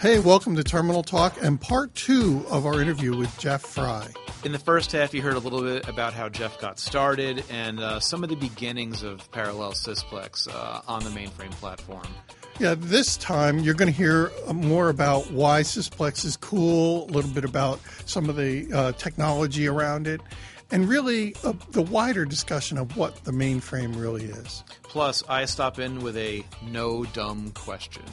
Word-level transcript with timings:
Hey, 0.00 0.20
welcome 0.20 0.54
to 0.54 0.62
Terminal 0.62 1.02
Talk 1.02 1.42
and 1.42 1.60
part 1.60 1.92
two 1.96 2.46
of 2.50 2.66
our 2.66 2.80
interview 2.80 3.16
with 3.16 3.36
Jeff 3.36 3.62
Frey. 3.62 4.06
In 4.44 4.52
the 4.52 4.58
first 4.60 4.92
half, 4.92 5.12
you 5.12 5.22
heard 5.22 5.34
a 5.34 5.40
little 5.40 5.60
bit 5.60 5.88
about 5.88 6.14
how 6.14 6.28
Jeff 6.28 6.60
got 6.60 6.78
started 6.78 7.42
and 7.50 7.80
uh, 7.80 7.98
some 7.98 8.22
of 8.22 8.28
the 8.28 8.36
beginnings 8.36 9.02
of 9.02 9.28
Parallel 9.32 9.72
Sysplex 9.72 10.46
uh, 10.54 10.82
on 10.86 11.02
the 11.02 11.10
mainframe 11.10 11.50
platform. 11.50 12.06
Yeah, 12.60 12.76
this 12.78 13.16
time 13.16 13.58
you're 13.58 13.74
going 13.74 13.90
to 13.90 13.96
hear 13.96 14.30
uh, 14.46 14.52
more 14.52 14.88
about 14.88 15.32
why 15.32 15.62
Sysplex 15.62 16.24
is 16.24 16.36
cool, 16.36 17.06
a 17.06 17.10
little 17.10 17.32
bit 17.32 17.44
about 17.44 17.80
some 18.06 18.28
of 18.28 18.36
the 18.36 18.72
uh, 18.72 18.92
technology 18.92 19.66
around 19.66 20.06
it, 20.06 20.20
and 20.70 20.88
really 20.88 21.34
uh, 21.42 21.54
the 21.72 21.82
wider 21.82 22.24
discussion 22.24 22.78
of 22.78 22.96
what 22.96 23.24
the 23.24 23.32
mainframe 23.32 24.00
really 24.00 24.26
is. 24.26 24.62
Plus, 24.84 25.24
I 25.28 25.44
stop 25.46 25.80
in 25.80 26.02
with 26.02 26.16
a 26.16 26.44
no 26.62 27.04
dumb 27.06 27.50
question. 27.50 28.04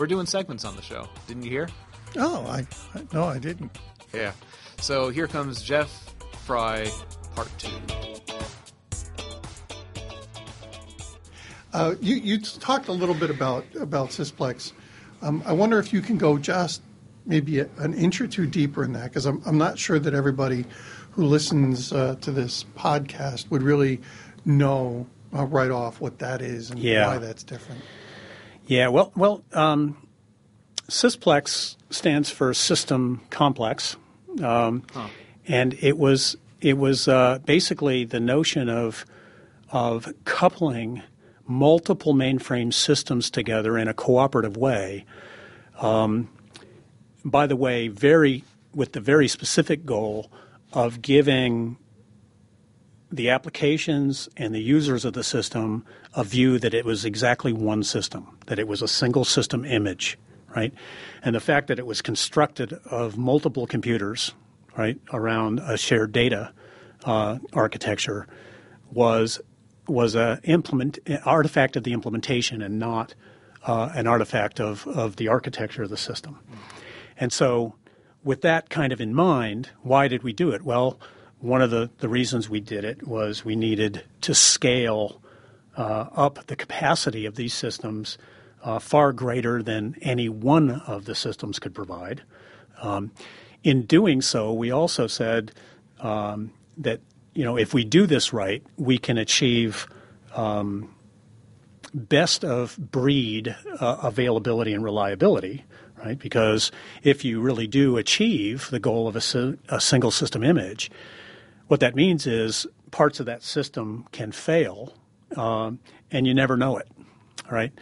We're 0.00 0.06
doing 0.06 0.24
segments 0.24 0.64
on 0.64 0.76
the 0.76 0.80
show. 0.82 1.06
Didn't 1.28 1.42
you 1.42 1.50
hear? 1.50 1.68
Oh, 2.16 2.46
I, 2.46 2.66
I 2.94 3.02
no, 3.12 3.24
I 3.24 3.38
didn't. 3.38 3.70
Yeah. 4.14 4.32
So 4.80 5.10
here 5.10 5.26
comes 5.26 5.60
Jeff 5.60 6.14
Frey, 6.46 6.90
part 7.36 7.50
two. 7.58 7.68
Uh, 11.74 11.96
you, 12.00 12.16
you 12.16 12.40
talked 12.40 12.88
a 12.88 12.92
little 12.92 13.14
bit 13.14 13.28
about 13.28 13.66
about 13.78 14.08
Sysplex. 14.08 14.72
Um, 15.20 15.42
I 15.44 15.52
wonder 15.52 15.78
if 15.78 15.92
you 15.92 16.00
can 16.00 16.16
go 16.16 16.38
just 16.38 16.80
maybe 17.26 17.58
a, 17.58 17.68
an 17.76 17.92
inch 17.92 18.22
or 18.22 18.26
two 18.26 18.46
deeper 18.46 18.82
in 18.82 18.94
that, 18.94 19.04
because 19.04 19.26
I'm, 19.26 19.42
I'm 19.44 19.58
not 19.58 19.78
sure 19.78 19.98
that 19.98 20.14
everybody 20.14 20.64
who 21.10 21.26
listens 21.26 21.92
uh, 21.92 22.16
to 22.22 22.30
this 22.32 22.64
podcast 22.74 23.50
would 23.50 23.62
really 23.62 24.00
know 24.46 25.06
uh, 25.36 25.44
right 25.44 25.70
off 25.70 26.00
what 26.00 26.20
that 26.20 26.40
is 26.40 26.70
and 26.70 26.78
Yeah. 26.80 27.06
why 27.06 27.18
that's 27.18 27.42
different. 27.42 27.82
Yeah, 28.70 28.86
well, 28.86 29.10
well, 29.16 29.42
um, 29.52 29.96
Sysplex 30.88 31.74
stands 31.90 32.30
for 32.30 32.54
System 32.54 33.20
Complex, 33.28 33.96
um, 34.44 34.84
and 35.48 35.74
it 35.80 35.98
was 35.98 36.36
it 36.60 36.78
was 36.78 37.08
uh, 37.08 37.40
basically 37.44 38.04
the 38.04 38.20
notion 38.20 38.68
of 38.68 39.04
of 39.72 40.14
coupling 40.24 41.02
multiple 41.48 42.14
mainframe 42.14 42.72
systems 42.72 43.28
together 43.28 43.76
in 43.76 43.88
a 43.88 43.92
cooperative 43.92 44.56
way. 44.56 45.04
Um, 45.80 46.30
by 47.24 47.48
the 47.48 47.56
way, 47.56 47.88
very 47.88 48.44
with 48.72 48.92
the 48.92 49.00
very 49.00 49.26
specific 49.26 49.84
goal 49.84 50.30
of 50.72 51.02
giving 51.02 51.76
the 53.10 53.30
applications 53.30 54.28
and 54.36 54.54
the 54.54 54.62
users 54.62 55.04
of 55.04 55.14
the 55.14 55.24
system 55.24 55.84
a 56.14 56.24
view 56.24 56.58
that 56.58 56.74
it 56.74 56.84
was 56.84 57.04
exactly 57.04 57.52
one 57.52 57.82
system, 57.82 58.38
that 58.46 58.58
it 58.58 58.66
was 58.66 58.82
a 58.82 58.88
single 58.88 59.24
system 59.24 59.64
image, 59.64 60.18
right? 60.54 60.72
And 61.22 61.34
the 61.34 61.40
fact 61.40 61.68
that 61.68 61.78
it 61.78 61.86
was 61.86 62.02
constructed 62.02 62.72
of 62.86 63.16
multiple 63.16 63.66
computers, 63.66 64.34
right, 64.76 64.98
around 65.12 65.60
a 65.60 65.76
shared 65.76 66.12
data 66.12 66.52
uh, 67.04 67.38
architecture 67.52 68.26
was 68.90 69.40
was 69.86 70.14
a 70.14 70.38
implement 70.44 70.98
an 71.06 71.18
artifact 71.24 71.74
of 71.74 71.82
the 71.82 71.92
implementation 71.92 72.62
and 72.62 72.78
not 72.78 73.14
uh, 73.66 73.90
an 73.94 74.06
artifact 74.06 74.60
of, 74.60 74.86
of 74.86 75.16
the 75.16 75.28
architecture 75.28 75.82
of 75.82 75.90
the 75.90 75.96
system. 75.96 76.38
And 77.16 77.32
so, 77.32 77.74
with 78.22 78.42
that 78.42 78.70
kind 78.70 78.92
of 78.92 79.00
in 79.00 79.14
mind, 79.14 79.70
why 79.82 80.06
did 80.08 80.22
we 80.22 80.32
do 80.32 80.50
it? 80.52 80.62
Well, 80.62 81.00
one 81.40 81.62
of 81.62 81.70
the, 81.70 81.90
the 81.98 82.08
reasons 82.08 82.48
we 82.48 82.60
did 82.60 82.84
it 82.84 83.06
was 83.06 83.44
we 83.44 83.56
needed 83.56 84.04
to 84.22 84.34
scale 84.34 85.20
up 85.80 86.46
the 86.46 86.56
capacity 86.56 87.26
of 87.26 87.36
these 87.36 87.54
systems 87.54 88.18
uh, 88.62 88.78
far 88.78 89.12
greater 89.12 89.62
than 89.62 89.96
any 90.02 90.28
one 90.28 90.70
of 90.70 91.04
the 91.04 91.14
systems 91.14 91.58
could 91.58 91.74
provide. 91.74 92.22
Um, 92.82 93.12
in 93.62 93.82
doing 93.82 94.22
so, 94.22 94.52
we 94.52 94.70
also 94.70 95.06
said 95.06 95.52
um, 96.00 96.52
that 96.76 97.00
you 97.34 97.44
know 97.44 97.56
if 97.56 97.74
we 97.74 97.84
do 97.84 98.06
this 98.06 98.32
right, 98.32 98.62
we 98.76 98.98
can 98.98 99.18
achieve 99.18 99.86
um, 100.34 100.94
best 101.94 102.44
of 102.44 102.76
breed 102.78 103.54
uh, 103.80 103.96
availability 104.02 104.72
and 104.72 104.84
reliability, 104.84 105.64
right? 106.02 106.18
Because 106.18 106.70
if 107.02 107.24
you 107.24 107.40
really 107.40 107.66
do 107.66 107.96
achieve 107.96 108.68
the 108.70 108.78
goal 108.78 109.08
of 109.08 109.16
a, 109.16 109.56
a 109.68 109.80
single 109.80 110.10
system 110.10 110.42
image, 110.42 110.90
what 111.68 111.80
that 111.80 111.94
means 111.94 112.26
is 112.26 112.66
parts 112.90 113.20
of 113.20 113.26
that 113.26 113.42
system 113.42 114.06
can 114.12 114.32
fail, 114.32 114.94
um, 115.36 115.78
and 116.10 116.26
you 116.26 116.34
never 116.34 116.56
know 116.56 116.76
it, 116.76 116.88
right? 117.50 117.72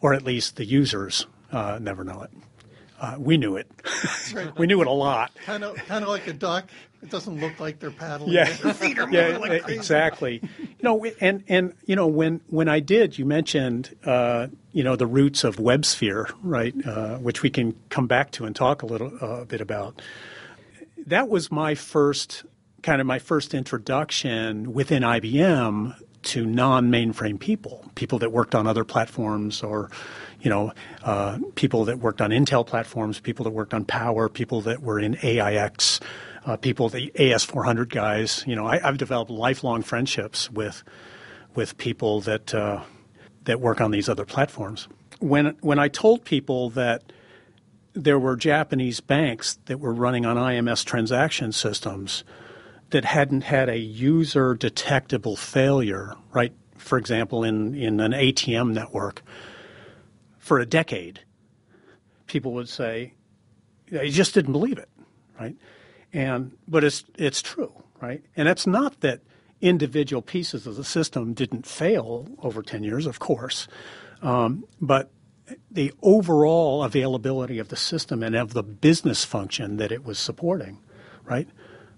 Or 0.00 0.14
at 0.14 0.22
least 0.22 0.56
the 0.56 0.64
users 0.64 1.26
uh, 1.52 1.78
never 1.80 2.04
know 2.04 2.22
it. 2.22 2.30
Uh, 2.98 3.16
we 3.18 3.36
knew 3.36 3.56
it. 3.56 3.70
we 4.58 4.66
knew 4.66 4.80
it 4.80 4.86
a 4.86 4.92
lot. 4.92 5.32
Kind 5.44 5.64
of, 5.64 5.76
kind 5.76 6.02
of 6.02 6.08
like 6.08 6.26
a 6.26 6.32
duck. 6.32 6.70
It 7.02 7.10
doesn't 7.10 7.40
look 7.40 7.60
like 7.60 7.78
they're 7.78 7.90
paddling. 7.90 8.32
Yeah, 8.32 8.50
Their 8.62 8.72
feet 8.72 8.98
are 8.98 9.08
yeah, 9.10 9.36
like 9.36 9.68
exactly. 9.68 10.40
You 10.58 10.68
know, 10.82 11.04
and 11.20 11.44
and 11.46 11.74
you 11.84 11.94
know 11.94 12.06
when 12.06 12.40
when 12.48 12.68
I 12.68 12.80
did, 12.80 13.18
you 13.18 13.26
mentioned 13.26 13.94
uh, 14.04 14.48
you 14.72 14.82
know 14.82 14.96
the 14.96 15.06
roots 15.06 15.44
of 15.44 15.56
WebSphere, 15.56 16.32
right? 16.42 16.74
Uh, 16.86 17.18
which 17.18 17.42
we 17.42 17.50
can 17.50 17.74
come 17.90 18.06
back 18.06 18.30
to 18.32 18.46
and 18.46 18.56
talk 18.56 18.82
a 18.82 18.86
little 18.86 19.12
uh, 19.20 19.44
bit 19.44 19.60
about. 19.60 20.00
That 21.06 21.28
was 21.28 21.52
my 21.52 21.74
first 21.74 22.44
kind 22.82 23.00
of 23.00 23.06
my 23.06 23.18
first 23.18 23.52
introduction 23.52 24.72
within 24.72 25.02
IBM 25.02 25.96
to 26.26 26.44
non-mainframe 26.44 27.40
people, 27.40 27.84
people 27.94 28.18
that 28.20 28.30
worked 28.30 28.54
on 28.54 28.66
other 28.66 28.84
platforms 28.84 29.62
or 29.62 29.90
you 30.40 30.50
know, 30.50 30.72
uh, 31.02 31.38
people 31.54 31.86
that 31.86 31.98
worked 31.98 32.20
on 32.20 32.30
Intel 32.30 32.66
platforms, 32.66 33.18
people 33.20 33.44
that 33.44 33.50
worked 33.50 33.74
on 33.74 33.84
Power, 33.84 34.28
people 34.28 34.60
that 34.62 34.82
were 34.82 35.00
in 35.00 35.16
AIX, 35.22 36.00
uh, 36.44 36.56
people, 36.56 36.88
the 36.88 37.10
AS400 37.16 37.88
guys. 37.88 38.44
You 38.46 38.54
know, 38.54 38.66
I, 38.66 38.86
I've 38.86 38.98
developed 38.98 39.30
lifelong 39.30 39.82
friendships 39.82 40.50
with 40.50 40.82
with 41.54 41.78
people 41.78 42.20
that 42.20 42.54
uh, 42.54 42.82
that 43.44 43.60
work 43.60 43.80
on 43.80 43.90
these 43.90 44.08
other 44.08 44.24
platforms. 44.24 44.88
When 45.18 45.56
when 45.60 45.78
I 45.78 45.88
told 45.88 46.24
people 46.24 46.70
that 46.70 47.12
there 47.94 48.18
were 48.18 48.36
Japanese 48.36 49.00
banks 49.00 49.58
that 49.64 49.80
were 49.80 49.92
running 49.92 50.26
on 50.26 50.36
IMS 50.36 50.84
transaction 50.84 51.50
systems 51.50 52.24
that 52.90 53.04
hadn't 53.04 53.42
had 53.42 53.68
a 53.68 53.78
user 53.78 54.54
detectable 54.54 55.36
failure, 55.36 56.14
right? 56.32 56.52
For 56.76 56.98
example, 56.98 57.42
in, 57.42 57.74
in 57.74 58.00
an 58.00 58.12
ATM 58.12 58.72
network, 58.72 59.22
for 60.38 60.60
a 60.60 60.66
decade, 60.66 61.20
people 62.26 62.52
would 62.52 62.68
say, 62.68 63.14
they 63.90 64.10
just 64.10 64.34
didn't 64.34 64.52
believe 64.52 64.78
it, 64.78 64.88
right? 65.38 65.56
And 66.12 66.56
but 66.68 66.84
it's 66.84 67.04
it's 67.16 67.42
true, 67.42 67.72
right? 68.00 68.22
And 68.36 68.48
it's 68.48 68.66
not 68.66 69.00
that 69.00 69.20
individual 69.60 70.22
pieces 70.22 70.66
of 70.66 70.76
the 70.76 70.84
system 70.84 71.34
didn't 71.34 71.66
fail 71.66 72.28
over 72.42 72.62
ten 72.62 72.84
years, 72.84 73.06
of 73.06 73.18
course, 73.18 73.66
um, 74.22 74.64
but 74.80 75.10
the 75.70 75.92
overall 76.02 76.82
availability 76.82 77.58
of 77.58 77.68
the 77.68 77.76
system 77.76 78.22
and 78.22 78.34
of 78.34 78.52
the 78.52 78.62
business 78.62 79.24
function 79.24 79.76
that 79.76 79.92
it 79.92 80.04
was 80.04 80.18
supporting, 80.18 80.78
right, 81.24 81.48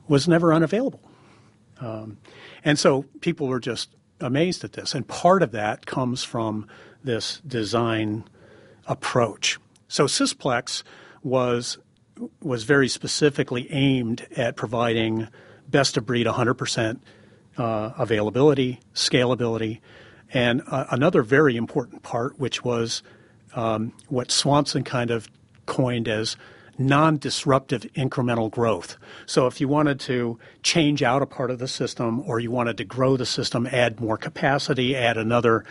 was 0.08 0.26
never 0.26 0.52
unavailable. 0.52 1.00
Um, 1.80 2.18
and 2.64 2.78
so 2.78 3.04
people 3.20 3.46
were 3.46 3.60
just 3.60 3.90
amazed 4.20 4.64
at 4.64 4.72
this. 4.72 4.94
And 4.94 5.06
part 5.06 5.42
of 5.42 5.52
that 5.52 5.86
comes 5.86 6.24
from 6.24 6.66
this 7.04 7.40
design 7.46 8.24
approach. 8.86 9.58
So 9.86 10.06
Sysplex 10.06 10.82
was 11.22 11.78
was 12.42 12.64
very 12.64 12.88
specifically 12.88 13.70
aimed 13.70 14.26
at 14.36 14.56
providing 14.56 15.28
best 15.68 15.96
of 15.96 16.04
breed 16.04 16.26
100% 16.26 16.98
uh, 17.56 17.90
availability, 17.96 18.80
scalability, 18.92 19.78
and 20.32 20.62
uh, 20.66 20.86
another 20.90 21.22
very 21.22 21.56
important 21.56 22.02
part, 22.02 22.36
which 22.38 22.64
was 22.64 23.04
um, 23.54 23.92
what 24.08 24.32
Swanson 24.32 24.82
kind 24.82 25.12
of 25.12 25.28
coined 25.66 26.08
as 26.08 26.36
non-disruptive 26.78 27.82
incremental 27.94 28.50
growth. 28.50 28.96
So 29.26 29.46
if 29.46 29.60
you 29.60 29.68
wanted 29.68 30.00
to 30.00 30.38
change 30.62 31.02
out 31.02 31.22
a 31.22 31.26
part 31.26 31.50
of 31.50 31.58
the 31.58 31.68
system 31.68 32.20
or 32.20 32.40
you 32.40 32.50
wanted 32.50 32.76
to 32.78 32.84
grow 32.84 33.16
the 33.16 33.26
system, 33.26 33.66
add 33.66 34.00
more 34.00 34.16
capacity, 34.16 34.96
add 34.96 35.16
another 35.16 35.64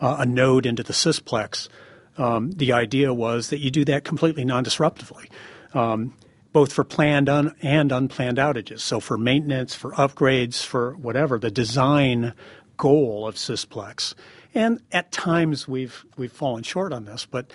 uh, 0.00 0.16
a 0.20 0.26
node 0.26 0.66
into 0.66 0.82
the 0.82 0.92
Sysplex, 0.92 1.68
um, 2.16 2.50
the 2.52 2.72
idea 2.72 3.12
was 3.12 3.50
that 3.50 3.58
you 3.58 3.70
do 3.70 3.84
that 3.84 4.04
completely 4.04 4.44
non-disruptively, 4.44 5.28
um, 5.72 6.14
both 6.52 6.72
for 6.72 6.84
planned 6.84 7.28
un- 7.28 7.54
and 7.62 7.92
unplanned 7.92 8.38
outages. 8.38 8.80
So 8.80 9.00
for 9.00 9.18
maintenance, 9.18 9.74
for 9.74 9.92
upgrades, 9.92 10.64
for 10.64 10.94
whatever, 10.96 11.38
the 11.38 11.50
design 11.50 12.32
goal 12.76 13.26
of 13.26 13.36
Sysplex. 13.36 14.14
And 14.54 14.80
at 14.92 15.10
times 15.10 15.66
we've 15.66 16.04
we've 16.16 16.32
fallen 16.32 16.62
short 16.62 16.92
on 16.92 17.06
this, 17.06 17.26
but 17.26 17.50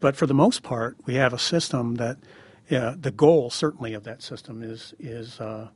but 0.00 0.16
for 0.16 0.26
the 0.26 0.34
most 0.34 0.62
part, 0.62 0.96
we 1.06 1.14
have 1.14 1.32
a 1.32 1.38
system 1.38 1.94
that 1.96 2.18
yeah, 2.70 2.94
the 2.98 3.10
goal 3.10 3.50
certainly 3.50 3.94
of 3.94 4.04
that 4.04 4.22
system 4.22 4.62
is 4.62 4.94
is 4.98 5.40
uh, 5.40 5.68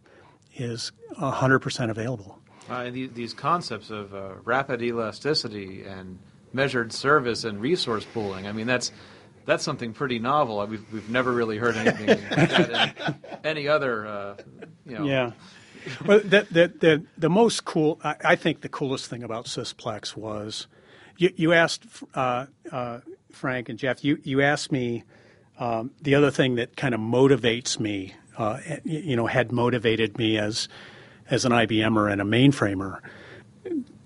is 0.57 0.93
hundred 1.19 1.59
percent 1.59 1.91
available. 1.91 2.39
Uh, 2.71 2.91
the, 2.91 3.09
these 3.09 3.35
concepts 3.35 3.91
of 3.91 4.15
uh, 4.15 4.35
rapid 4.45 4.81
elasticity 4.81 5.83
and 5.83 6.19
measured 6.55 6.93
service 6.93 7.45
and 7.45 7.61
resource 7.61 8.07
pooling. 8.15 8.47
I 8.47 8.53
mean, 8.53 8.67
that's 8.67 8.93
that's 9.45 9.65
something 9.65 9.93
pretty 9.93 10.19
novel. 10.19 10.65
We've 10.67 10.93
we've 10.93 11.11
never 11.11 11.33
really 11.33 11.59
heard 11.59 11.77
anything 11.77 12.07
like 12.07 12.29
that 12.31 12.97
in 12.97 13.15
any 13.45 13.69
other, 13.69 14.07
uh, 14.07 14.37
you 14.87 14.99
know. 14.99 15.05
Yeah. 15.05 15.33
Well, 16.07 16.21
the, 16.21 16.47
the, 16.51 16.73
the, 16.81 17.07
the 17.19 17.29
most 17.29 17.67
cool, 17.67 18.01
I, 18.03 18.17
I 18.25 18.37
think 18.37 18.63
the 18.63 18.71
coolest 18.71 19.11
thing 19.11 19.23
about 19.23 19.45
Sysplex 19.45 20.17
was 20.17 20.67
you, 21.19 21.31
you 21.37 21.53
asked 21.53 21.85
uh, 22.15 22.47
uh, 22.73 23.01
Frank 23.31 23.69
and 23.69 23.79
Jeff, 23.79 24.03
you, 24.03 24.19
you 24.23 24.41
asked 24.41 24.73
me 24.73 25.05
um, 25.59 25.91
the 26.03 26.15
other 26.15 26.31
thing 26.31 26.57
that 26.57 26.77
kind 26.77 26.95
of 26.95 27.01
motivates 27.01 27.79
me, 27.79 28.15
uh, 28.37 28.59
you 28.85 29.17
know, 29.17 29.27
had 29.27 29.53
motivated 29.53 30.19
me 30.19 30.39
as, 30.39 30.69
as 31.31 31.45
an 31.45 31.53
IBMer 31.53 32.11
and 32.11 32.21
a 32.21 32.25
mainframer, 32.25 33.01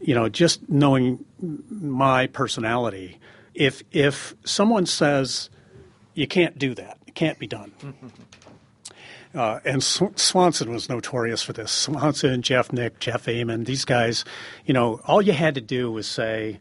you 0.00 0.14
know, 0.14 0.28
just 0.28 0.68
knowing 0.68 1.24
my 1.70 2.26
personality. 2.26 3.18
If, 3.54 3.82
if 3.92 4.34
someone 4.44 4.86
says, 4.86 5.50
you 6.14 6.26
can't 6.26 6.58
do 6.58 6.74
that, 6.74 6.98
it 7.06 7.14
can't 7.14 7.38
be 7.38 7.46
done. 7.46 7.72
Uh, 9.34 9.60
and 9.64 9.84
Swanson 9.84 10.72
was 10.72 10.88
notorious 10.88 11.42
for 11.42 11.52
this. 11.52 11.70
Swanson, 11.70 12.40
Jeff 12.40 12.72
Nick, 12.72 12.98
Jeff 12.98 13.28
Amon, 13.28 13.64
these 13.64 13.84
guys, 13.84 14.24
you 14.64 14.72
know, 14.72 15.00
all 15.04 15.20
you 15.20 15.32
had 15.32 15.54
to 15.54 15.60
do 15.60 15.92
was 15.92 16.06
say, 16.06 16.58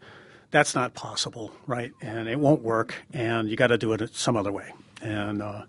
that's 0.51 0.75
not 0.75 0.93
possible, 0.93 1.51
right? 1.65 1.91
And 2.01 2.27
it 2.27 2.39
won't 2.39 2.61
work, 2.61 2.95
and 3.13 3.49
you 3.49 3.55
got 3.55 3.67
to 3.67 3.77
do 3.77 3.93
it 3.93 4.15
some 4.15 4.37
other 4.37 4.51
way. 4.51 4.73
And 5.01 5.41
uh, 5.41 5.63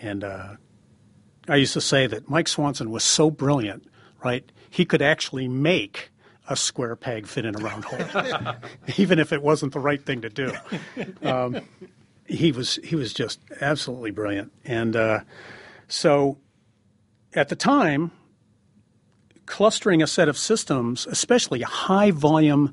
and 0.00 0.24
uh, 0.24 0.56
I 1.48 1.56
used 1.56 1.74
to 1.74 1.80
say 1.80 2.06
that 2.06 2.28
Mike 2.28 2.48
Swanson 2.48 2.90
was 2.90 3.04
so 3.04 3.30
brilliant, 3.30 3.84
right? 4.24 4.50
He 4.70 4.84
could 4.84 5.02
actually 5.02 5.48
make 5.48 6.10
a 6.48 6.56
square 6.56 6.94
peg 6.94 7.26
fit 7.26 7.44
in 7.44 7.56
a 7.56 7.58
round 7.58 7.84
hole, 7.84 8.54
even 8.96 9.18
if 9.18 9.32
it 9.32 9.42
wasn't 9.42 9.72
the 9.72 9.80
right 9.80 10.04
thing 10.04 10.22
to 10.22 10.28
do. 10.28 10.52
Um, 11.22 11.60
he 12.26 12.50
was 12.50 12.76
he 12.82 12.96
was 12.96 13.12
just 13.12 13.40
absolutely 13.60 14.10
brilliant, 14.10 14.52
and 14.64 14.96
uh, 14.96 15.20
so 15.88 16.38
at 17.34 17.48
the 17.48 17.56
time, 17.56 18.10
clustering 19.46 20.02
a 20.02 20.06
set 20.06 20.28
of 20.28 20.36
systems, 20.36 21.06
especially 21.06 21.62
high 21.62 22.10
volume 22.10 22.72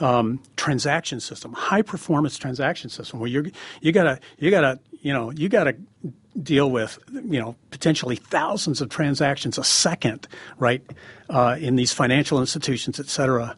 um, 0.00 0.40
transaction 0.56 1.20
system, 1.20 1.52
high 1.52 1.82
performance 1.82 2.36
transaction 2.38 2.90
system, 2.90 3.20
where 3.20 3.28
you're 3.28 3.46
you 3.80 3.92
gotta 3.92 4.18
you 4.38 4.50
gotta 4.50 4.80
you 5.00 5.12
know 5.12 5.30
you 5.30 5.48
gotta 5.48 5.76
deal 6.42 6.70
with 6.70 6.98
you 7.12 7.40
know 7.40 7.56
potentially 7.70 8.16
thousands 8.16 8.80
of 8.80 8.88
transactions 8.88 9.58
a 9.58 9.64
second, 9.64 10.26
right, 10.58 10.82
uh, 11.28 11.56
in 11.60 11.76
these 11.76 11.92
financial 11.92 12.40
institutions, 12.40 12.98
et 12.98 13.08
cetera, 13.08 13.56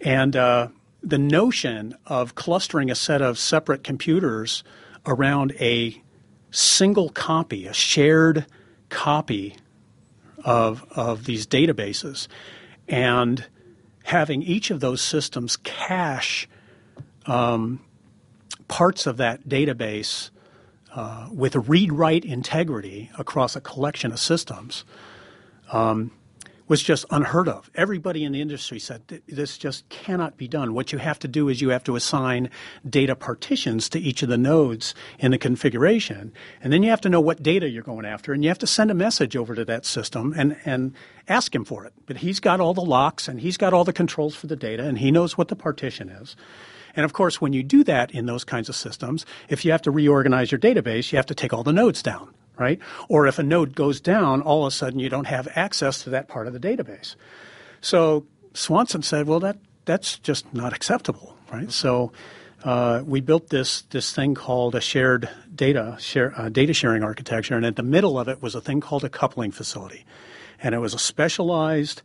and 0.00 0.36
uh, 0.36 0.68
the 1.02 1.18
notion 1.18 1.96
of 2.06 2.34
clustering 2.34 2.90
a 2.90 2.94
set 2.94 3.20
of 3.20 3.38
separate 3.38 3.82
computers 3.82 4.62
around 5.06 5.52
a 5.60 6.00
single 6.50 7.08
copy, 7.08 7.66
a 7.66 7.72
shared 7.72 8.46
copy 8.88 9.56
of, 10.44 10.84
of 10.94 11.24
these 11.24 11.46
databases, 11.46 12.28
and 12.88 13.46
having 14.04 14.42
each 14.42 14.70
of 14.70 14.80
those 14.80 15.00
systems 15.00 15.56
cache 15.56 16.48
um, 17.26 17.80
parts 18.68 19.06
of 19.06 19.16
that 19.18 19.48
database 19.48 20.30
uh, 20.94 21.28
with 21.32 21.56
read 21.56 21.92
write 21.92 22.24
integrity 22.24 23.10
across 23.18 23.56
a 23.56 23.60
collection 23.60 24.12
of 24.12 24.18
systems. 24.18 24.84
Um, 25.70 26.10
was 26.72 26.82
just 26.82 27.04
unheard 27.10 27.50
of. 27.50 27.70
Everybody 27.74 28.24
in 28.24 28.32
the 28.32 28.40
industry 28.40 28.78
said 28.78 29.20
this 29.28 29.58
just 29.58 29.86
cannot 29.90 30.38
be 30.38 30.48
done. 30.48 30.72
What 30.72 30.90
you 30.90 30.98
have 31.00 31.18
to 31.18 31.28
do 31.28 31.50
is 31.50 31.60
you 31.60 31.68
have 31.68 31.84
to 31.84 31.96
assign 31.96 32.48
data 32.88 33.14
partitions 33.14 33.90
to 33.90 34.00
each 34.00 34.22
of 34.22 34.30
the 34.30 34.38
nodes 34.38 34.94
in 35.18 35.32
the 35.32 35.36
configuration, 35.36 36.32
and 36.62 36.72
then 36.72 36.82
you 36.82 36.88
have 36.88 37.02
to 37.02 37.10
know 37.10 37.20
what 37.20 37.42
data 37.42 37.68
you're 37.68 37.82
going 37.82 38.06
after, 38.06 38.32
and 38.32 38.42
you 38.42 38.48
have 38.48 38.58
to 38.60 38.66
send 38.66 38.90
a 38.90 38.94
message 38.94 39.36
over 39.36 39.54
to 39.54 39.66
that 39.66 39.84
system 39.84 40.32
and, 40.34 40.56
and 40.64 40.94
ask 41.28 41.54
him 41.54 41.66
for 41.66 41.84
it. 41.84 41.92
But 42.06 42.16
he's 42.16 42.40
got 42.40 42.58
all 42.58 42.72
the 42.72 42.80
locks 42.80 43.28
and 43.28 43.38
he's 43.38 43.58
got 43.58 43.74
all 43.74 43.84
the 43.84 43.92
controls 43.92 44.34
for 44.34 44.46
the 44.46 44.56
data, 44.56 44.82
and 44.82 44.96
he 44.96 45.10
knows 45.10 45.36
what 45.36 45.48
the 45.48 45.56
partition 45.56 46.08
is. 46.08 46.36
And 46.96 47.04
of 47.04 47.12
course, 47.12 47.38
when 47.38 47.52
you 47.52 47.62
do 47.62 47.84
that 47.84 48.12
in 48.12 48.24
those 48.24 48.44
kinds 48.44 48.70
of 48.70 48.76
systems, 48.76 49.26
if 49.50 49.62
you 49.66 49.72
have 49.72 49.82
to 49.82 49.90
reorganize 49.90 50.50
your 50.50 50.58
database, 50.58 51.12
you 51.12 51.16
have 51.16 51.26
to 51.26 51.34
take 51.34 51.52
all 51.52 51.64
the 51.64 51.74
nodes 51.74 52.02
down 52.02 52.32
right? 52.62 52.78
Or 53.08 53.26
if 53.26 53.38
a 53.38 53.42
node 53.42 53.74
goes 53.74 54.00
down, 54.00 54.40
all 54.40 54.64
of 54.64 54.68
a 54.68 54.70
sudden 54.70 55.00
you 55.00 55.08
don't 55.08 55.26
have 55.26 55.48
access 55.56 56.04
to 56.04 56.10
that 56.10 56.28
part 56.28 56.46
of 56.46 56.52
the 56.52 56.60
database. 56.60 57.16
So 57.80 58.24
Swanson 58.54 59.02
said, 59.02 59.26
well, 59.26 59.40
that, 59.40 59.58
that's 59.84 60.18
just 60.18 60.54
not 60.54 60.72
acceptable, 60.72 61.36
right? 61.52 61.72
So 61.72 62.12
uh, 62.62 63.02
we 63.04 63.20
built 63.20 63.48
this, 63.48 63.82
this 63.90 64.14
thing 64.14 64.34
called 64.34 64.76
a 64.76 64.80
shared 64.80 65.28
data, 65.52 65.96
share, 65.98 66.32
uh, 66.38 66.48
data 66.48 66.72
sharing 66.72 67.02
architecture, 67.02 67.56
and 67.56 67.66
at 67.66 67.74
the 67.74 67.82
middle 67.82 68.16
of 68.18 68.28
it 68.28 68.40
was 68.40 68.54
a 68.54 68.60
thing 68.60 68.80
called 68.80 69.02
a 69.04 69.08
coupling 69.08 69.50
facility. 69.50 70.04
And 70.62 70.74
it 70.74 70.78
was 70.78 70.94
a 70.94 70.98
specialized 70.98 72.02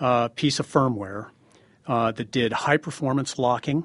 uh, 0.00 0.28
piece 0.28 0.58
of 0.58 0.66
firmware 0.66 1.28
uh, 1.86 2.10
that 2.12 2.32
did 2.32 2.52
high 2.52 2.78
performance 2.78 3.38
locking 3.38 3.84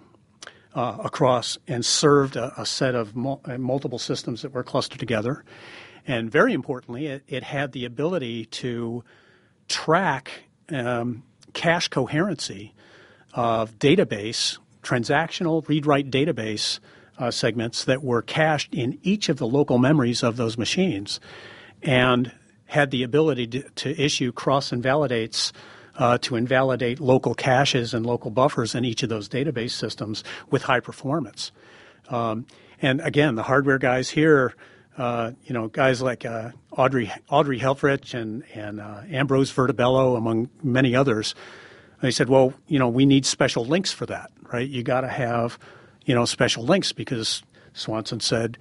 uh, 0.73 0.97
across 1.03 1.57
and 1.67 1.85
served 1.85 2.35
a, 2.35 2.59
a 2.59 2.65
set 2.65 2.95
of 2.95 3.15
mul- 3.15 3.41
uh, 3.45 3.57
multiple 3.57 3.99
systems 3.99 4.41
that 4.41 4.51
were 4.51 4.63
clustered 4.63 4.99
together. 4.99 5.43
And 6.07 6.31
very 6.31 6.53
importantly, 6.53 7.07
it, 7.07 7.23
it 7.27 7.43
had 7.43 7.71
the 7.71 7.85
ability 7.85 8.45
to 8.45 9.03
track 9.67 10.43
um, 10.69 11.23
cache 11.53 11.87
coherency 11.87 12.73
of 13.33 13.77
database, 13.79 14.57
transactional 14.83 15.67
read 15.67 15.85
write 15.85 16.11
database 16.11 16.79
uh, 17.17 17.31
segments 17.31 17.85
that 17.85 18.03
were 18.03 18.21
cached 18.21 18.73
in 18.73 18.99
each 19.01 19.29
of 19.29 19.37
the 19.37 19.47
local 19.47 19.77
memories 19.77 20.21
of 20.21 20.37
those 20.37 20.57
machines 20.57 21.19
and 21.81 22.31
had 22.65 22.91
the 22.91 23.03
ability 23.03 23.47
to, 23.47 23.69
to 23.71 24.01
issue 24.01 24.31
cross 24.31 24.71
invalidates 24.71 25.53
uh, 25.97 26.17
to 26.17 26.35
invalidate 26.35 26.99
local 26.99 27.33
caches 27.33 27.93
and 27.93 28.05
local 28.05 28.29
buffers 28.29 28.75
in 28.75 28.83
each 28.83 29.01
of 29.01 29.09
those 29.09 29.29
database 29.29 29.71
systems 29.71 30.23
with 30.49 30.63
high 30.63 30.79
performance. 30.79 31.51
Um, 32.09 32.45
and 32.81 32.99
again, 33.01 33.35
the 33.35 33.43
hardware 33.43 33.77
guys 33.77 34.09
here 34.09 34.53
uh, 34.97 35.31
you 35.43 35.53
know, 35.53 35.67
guys 35.67 36.01
like 36.01 36.25
uh, 36.25 36.51
Audrey 36.71 37.11
Audrey 37.29 37.59
Helfrich 37.59 38.13
and 38.13 38.43
and 38.53 38.79
uh, 38.79 39.01
Ambrose 39.09 39.51
Vertebello, 39.51 40.15
among 40.15 40.49
many 40.63 40.95
others. 40.95 41.35
They 42.01 42.11
said, 42.11 42.29
well, 42.29 42.53
you 42.67 42.77
know, 42.77 42.89
we 42.89 43.05
need 43.05 43.25
special 43.25 43.65
links 43.65 43.91
for 43.91 44.05
that, 44.05 44.31
right? 44.53 44.67
You 44.67 44.83
got 44.83 45.01
to 45.01 45.07
have, 45.07 45.57
you 46.05 46.13
know, 46.13 46.25
special 46.25 46.63
links 46.63 46.91
because 46.91 47.41
Swanson 47.73 48.19
said 48.19 48.57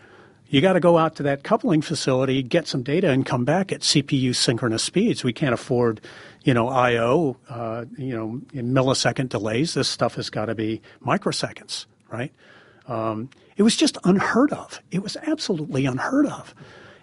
you 0.48 0.60
got 0.60 0.74
to 0.74 0.80
go 0.80 0.98
out 0.98 1.16
to 1.16 1.24
that 1.24 1.42
coupling 1.42 1.82
facility, 1.82 2.42
get 2.42 2.66
some 2.66 2.82
data, 2.82 3.10
and 3.10 3.24
come 3.24 3.44
back 3.44 3.72
at 3.72 3.80
CPU 3.80 4.34
synchronous 4.34 4.82
speeds. 4.82 5.24
We 5.24 5.32
can't 5.32 5.54
afford, 5.54 6.00
you 6.42 6.54
know, 6.54 6.68
I/O, 6.68 7.36
uh, 7.48 7.84
you 7.96 8.16
know, 8.16 8.40
in 8.52 8.72
millisecond 8.72 9.30
delays. 9.30 9.74
This 9.74 9.88
stuff 9.88 10.14
has 10.14 10.30
got 10.30 10.46
to 10.46 10.54
be 10.54 10.80
microseconds, 11.04 11.86
right? 12.08 12.32
Um, 12.86 13.30
it 13.56 13.62
was 13.62 13.76
just 13.76 13.98
unheard 14.04 14.52
of. 14.52 14.80
It 14.90 15.02
was 15.02 15.16
absolutely 15.26 15.86
unheard 15.86 16.26
of. 16.26 16.54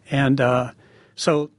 And 0.10 0.42
uh, 0.42 0.72
so, 1.16 1.52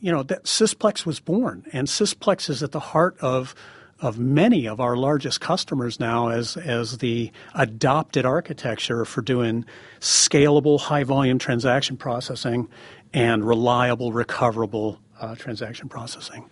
you 0.00 0.10
know, 0.10 0.22
that 0.24 0.44
Sysplex 0.44 1.06
was 1.06 1.20
born, 1.20 1.64
and 1.72 1.86
Sysplex 1.86 2.50
is 2.50 2.62
at 2.62 2.72
the 2.72 2.80
heart 2.80 3.16
of 3.20 3.54
of 4.00 4.18
many 4.18 4.66
of 4.66 4.80
our 4.80 4.96
largest 4.96 5.40
customers 5.40 6.00
now 6.00 6.28
as 6.28 6.56
as 6.56 6.98
the 6.98 7.30
adopted 7.54 8.26
architecture 8.26 9.04
for 9.04 9.22
doing 9.22 9.64
scalable 10.00 10.80
high 10.80 11.04
volume 11.04 11.38
transaction 11.38 11.96
processing 11.96 12.68
and 13.14 13.46
reliable 13.46 14.12
recoverable 14.12 14.98
uh, 15.20 15.36
transaction 15.36 15.88
processing. 15.88 16.44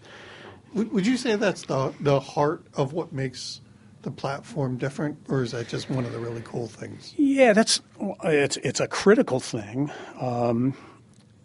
Would 0.74 1.04
you 1.04 1.16
say 1.16 1.34
that's 1.34 1.62
the 1.62 1.92
the 1.98 2.20
heart 2.20 2.64
of 2.74 2.92
what 2.92 3.12
makes 3.12 3.60
the 4.02 4.10
platform 4.10 4.76
different, 4.76 5.18
or 5.28 5.42
is 5.42 5.52
that 5.52 5.68
just 5.68 5.90
one 5.90 6.04
of 6.04 6.12
the 6.12 6.18
really 6.18 6.42
cool 6.44 6.66
things? 6.66 7.14
Yeah, 7.16 7.52
that's 7.52 7.80
it's 8.24 8.56
it's 8.58 8.80
a 8.80 8.88
critical 8.88 9.40
thing, 9.40 9.90
um, 10.20 10.74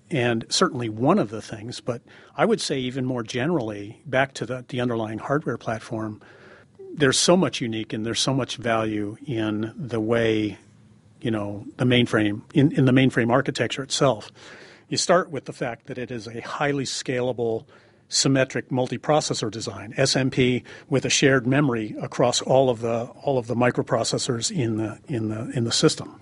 and 0.10 0.46
certainly 0.50 0.90
one 0.90 1.20
of 1.20 1.30
the 1.30 1.42
things. 1.42 1.82
But 1.82 2.02
I 2.38 2.46
would 2.46 2.62
say 2.62 2.80
even 2.80 3.06
more 3.06 3.24
generally, 3.24 4.02
back 4.06 4.34
to 4.36 4.46
the 4.46 4.66
the 4.68 4.80
underlying 4.80 5.20
hardware 5.20 5.58
platform, 5.58 6.22
there's 6.94 7.20
so 7.20 7.36
much 7.36 7.62
unique 7.62 7.94
and 7.94 8.06
there's 8.06 8.22
so 8.22 8.34
much 8.34 8.58
value 8.58 9.18
in 9.26 9.74
the 9.76 10.00
way, 10.00 10.58
you 11.22 11.32
know, 11.32 11.66
the 11.78 11.86
mainframe 11.86 12.42
in, 12.54 12.72
in 12.72 12.86
the 12.86 12.94
mainframe 12.94 13.32
architecture 13.32 13.84
itself. 13.84 14.32
You 14.88 14.98
start 14.98 15.30
with 15.30 15.46
the 15.46 15.54
fact 15.54 15.88
that 15.88 15.98
it 15.98 16.12
is 16.12 16.28
a 16.28 16.42
highly 16.42 16.86
scalable 16.86 17.66
symmetric 18.08 18.70
multiprocessor 18.70 19.50
design, 19.50 19.94
SMP 19.98 20.64
with 20.90 21.06
a 21.06 21.10
shared 21.10 21.48
memory 21.48 21.96
across 22.02 22.42
all 22.42 22.70
of 22.70 22.82
the 22.82 23.06
all 23.24 23.38
of 23.38 23.48
the 23.48 23.56
microprocessors 23.56 24.56
in 24.56 24.78
the 24.78 25.00
in 25.08 25.30
the 25.30 25.52
in 25.56 25.64
the 25.64 25.72
system. 25.72 26.22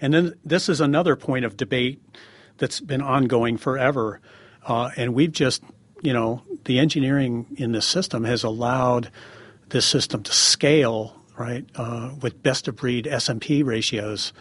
And 0.00 0.12
then 0.12 0.34
this 0.44 0.68
is 0.68 0.80
another 0.80 1.16
point 1.16 1.44
of 1.44 1.56
debate 1.56 2.02
that's 2.58 2.80
been 2.80 3.02
ongoing 3.02 3.56
forever, 3.56 4.20
uh, 4.66 4.90
and 4.96 5.14
we've 5.14 5.32
just 5.32 5.62
you 6.02 6.12
know 6.12 6.42
the 6.64 6.78
engineering 6.78 7.46
in 7.56 7.72
this 7.72 7.86
system 7.86 8.24
has 8.24 8.44
allowed 8.44 9.10
this 9.70 9.86
system 9.86 10.22
to 10.22 10.32
scale 10.32 11.20
right 11.36 11.66
uh, 11.76 12.10
with 12.20 12.42
best 12.42 12.68
of 12.68 12.76
breed 12.76 13.06
SMP 13.06 13.64
ratios 13.64 14.32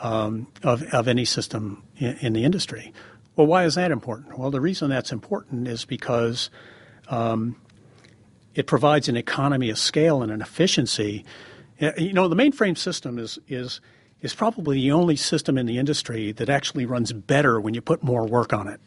um, 0.00 0.48
of, 0.62 0.82
of 0.92 1.06
any 1.06 1.24
system 1.24 1.82
in, 1.96 2.16
in, 2.18 2.32
the 2.32 2.44
industry. 2.44 2.92
Well, 3.36 3.46
why 3.46 3.64
is 3.64 3.76
that 3.76 3.90
important? 3.90 4.38
Well, 4.38 4.50
the 4.50 4.60
reason 4.60 4.90
that's 4.90 5.12
important 5.12 5.66
is 5.66 5.84
because 5.84 6.50
um, 7.08 7.56
it 8.54 8.66
provides 8.66 9.08
an 9.08 9.16
economy 9.16 9.70
of 9.70 9.78
scale 9.78 10.22
and 10.22 10.30
an 10.30 10.42
efficiency. 10.42 11.24
You 11.78 12.12
know, 12.12 12.28
the 12.28 12.36
mainframe 12.36 12.76
system 12.76 13.18
is 13.18 13.38
is 13.48 13.80
is 14.20 14.34
probably 14.34 14.76
the 14.76 14.92
only 14.92 15.16
system 15.16 15.58
in 15.58 15.66
the 15.66 15.78
industry 15.78 16.32
that 16.32 16.48
actually 16.48 16.86
runs 16.86 17.12
better 17.12 17.60
when 17.60 17.74
you 17.74 17.80
put 17.80 18.02
more 18.02 18.24
work 18.26 18.52
on 18.52 18.68
it, 18.68 18.80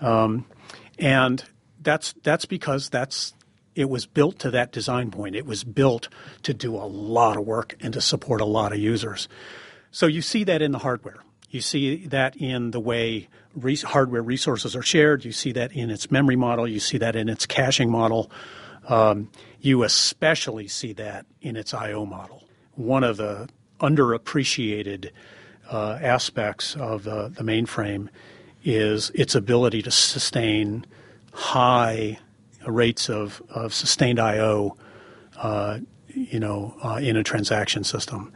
um, 0.00 0.46
and 0.98 1.44
that's 1.82 2.14
that's 2.22 2.46
because 2.46 2.88
that's 2.88 3.34
it 3.74 3.90
was 3.90 4.06
built 4.06 4.38
to 4.40 4.50
that 4.50 4.72
design 4.72 5.10
point. 5.10 5.36
It 5.36 5.46
was 5.46 5.62
built 5.62 6.08
to 6.42 6.54
do 6.54 6.74
a 6.74 6.86
lot 6.86 7.36
of 7.36 7.44
work 7.44 7.76
and 7.80 7.92
to 7.92 8.00
support 8.00 8.40
a 8.40 8.46
lot 8.46 8.72
of 8.72 8.78
users. 8.78 9.28
So 9.90 10.06
you 10.06 10.22
see 10.22 10.44
that 10.44 10.62
in 10.62 10.72
the 10.72 10.78
hardware. 10.78 11.18
You 11.54 11.60
see 11.60 12.06
that 12.08 12.36
in 12.36 12.72
the 12.72 12.80
way 12.80 13.28
res- 13.54 13.82
hardware 13.82 14.22
resources 14.22 14.74
are 14.74 14.82
shared. 14.82 15.24
You 15.24 15.30
see 15.30 15.52
that 15.52 15.72
in 15.72 15.88
its 15.88 16.10
memory 16.10 16.34
model. 16.34 16.66
You 16.66 16.80
see 16.80 16.98
that 16.98 17.14
in 17.14 17.28
its 17.28 17.46
caching 17.46 17.90
model. 17.90 18.28
Um, 18.88 19.30
you 19.60 19.84
especially 19.84 20.66
see 20.66 20.92
that 20.94 21.26
in 21.40 21.54
its 21.56 21.72
I/O 21.72 22.06
model. 22.06 22.42
One 22.74 23.04
of 23.04 23.18
the 23.18 23.48
underappreciated 23.80 25.10
uh, 25.70 25.98
aspects 26.02 26.74
of 26.74 27.04
the, 27.04 27.30
mainframe 27.38 28.08
is 28.64 29.10
its 29.14 29.36
ability 29.36 29.82
to 29.82 29.92
sustain 29.92 30.84
high 31.32 32.18
rates 32.66 33.08
of, 33.08 33.40
of 33.50 33.72
sustained 33.72 34.18
I/O, 34.18 34.76
uh, 35.36 35.78
you 36.08 36.40
know, 36.40 36.74
uh, 36.82 36.98
in 37.00 37.16
a 37.16 37.22
transaction 37.22 37.84
system. 37.84 38.32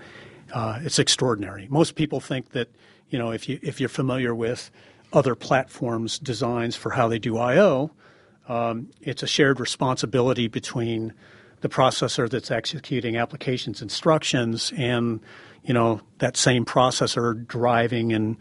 Uh, 0.52 0.78
it's 0.82 1.00
extraordinary. 1.00 1.66
Most 1.68 1.96
people 1.96 2.20
think 2.20 2.50
that, 2.50 2.68
you 3.10 3.18
know, 3.18 3.30
if 3.30 3.48
you 3.48 3.58
if 3.62 3.80
you're 3.80 3.88
familiar 3.88 4.34
with 4.34 4.70
other 5.12 5.34
platforms' 5.34 6.18
designs 6.18 6.76
for 6.76 6.90
how 6.90 7.08
they 7.08 7.18
do 7.18 7.38
I/O, 7.38 7.90
um, 8.48 8.88
it's 9.00 9.22
a 9.22 9.26
shared 9.26 9.60
responsibility 9.60 10.48
between 10.48 11.12
the 11.60 11.68
processor 11.68 12.28
that's 12.28 12.50
executing 12.50 13.16
applications 13.16 13.82
instructions 13.82 14.72
and, 14.76 15.20
you 15.64 15.74
know, 15.74 16.00
that 16.18 16.36
same 16.36 16.64
processor 16.64 17.46
driving 17.46 18.12
and 18.12 18.36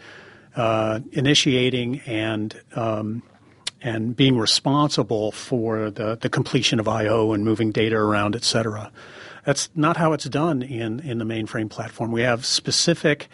uh, 0.56 1.00
initiating 1.12 2.00
and 2.02 2.62
um, 2.76 3.24
and 3.82 4.16
being 4.16 4.38
responsible 4.38 5.32
for 5.32 5.92
the, 5.92 6.16
the 6.16 6.30
completion 6.30 6.80
of 6.80 6.88
I/O 6.88 7.34
and 7.34 7.46
moving 7.46 7.72
data 7.72 7.96
around, 7.96 8.36
et 8.36 8.44
cetera. 8.44 8.92
That's 9.46 9.70
not 9.76 9.98
how 9.98 10.14
it's 10.14 10.26
done 10.26 10.62
in 10.62 11.00
in 11.00 11.20
the 11.20 11.26
mainframe 11.26 11.70
platform. 11.70 12.12
We 12.12 12.22
have 12.22 12.46
specific, 12.46 13.30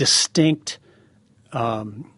distinct 0.00 0.78
um, 1.52 2.10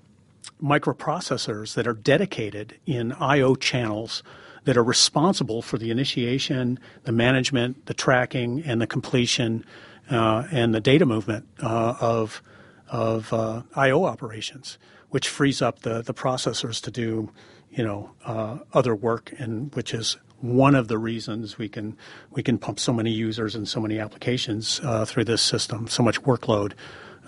microprocessors 0.62 1.74
that 1.74 1.84
are 1.84 1.94
dedicated 1.94 2.78
in 2.86 3.10
I/O 3.14 3.56
channels 3.56 4.22
that 4.62 4.76
are 4.76 4.84
responsible 4.84 5.62
for 5.62 5.78
the 5.78 5.90
initiation, 5.90 6.78
the 7.02 7.10
management, 7.10 7.86
the 7.86 7.94
tracking, 7.94 8.62
and 8.62 8.80
the 8.80 8.86
completion, 8.86 9.64
uh, 10.08 10.44
and 10.52 10.72
the 10.72 10.80
data 10.80 11.04
movement 11.04 11.48
uh, 11.60 11.96
of 12.00 12.40
of 12.88 13.32
uh, 13.32 13.62
I/O 13.74 14.04
operations 14.04 14.78
which 15.08 15.28
frees 15.28 15.60
up 15.60 15.80
the, 15.80 16.02
the 16.02 16.14
processors 16.14 16.80
to 16.80 16.90
do, 16.90 17.30
you 17.72 17.84
know, 17.84 18.12
uh, 18.24 18.58
other 18.72 18.94
work, 18.94 19.34
and 19.38 19.74
which 19.74 19.92
is 19.92 20.16
one 20.40 20.76
of 20.76 20.86
the 20.86 20.98
reasons 20.98 21.58
we 21.58 21.68
can 21.68 21.96
we 22.30 22.44
can 22.44 22.58
pump 22.58 22.78
so 22.78 22.92
many 22.92 23.10
users 23.10 23.56
and 23.56 23.66
so 23.66 23.80
many 23.80 23.98
applications 23.98 24.80
uh, 24.84 25.04
through 25.04 25.24
this 25.24 25.42
system, 25.42 25.88
so 25.88 26.00
much 26.04 26.22
workload 26.22 26.74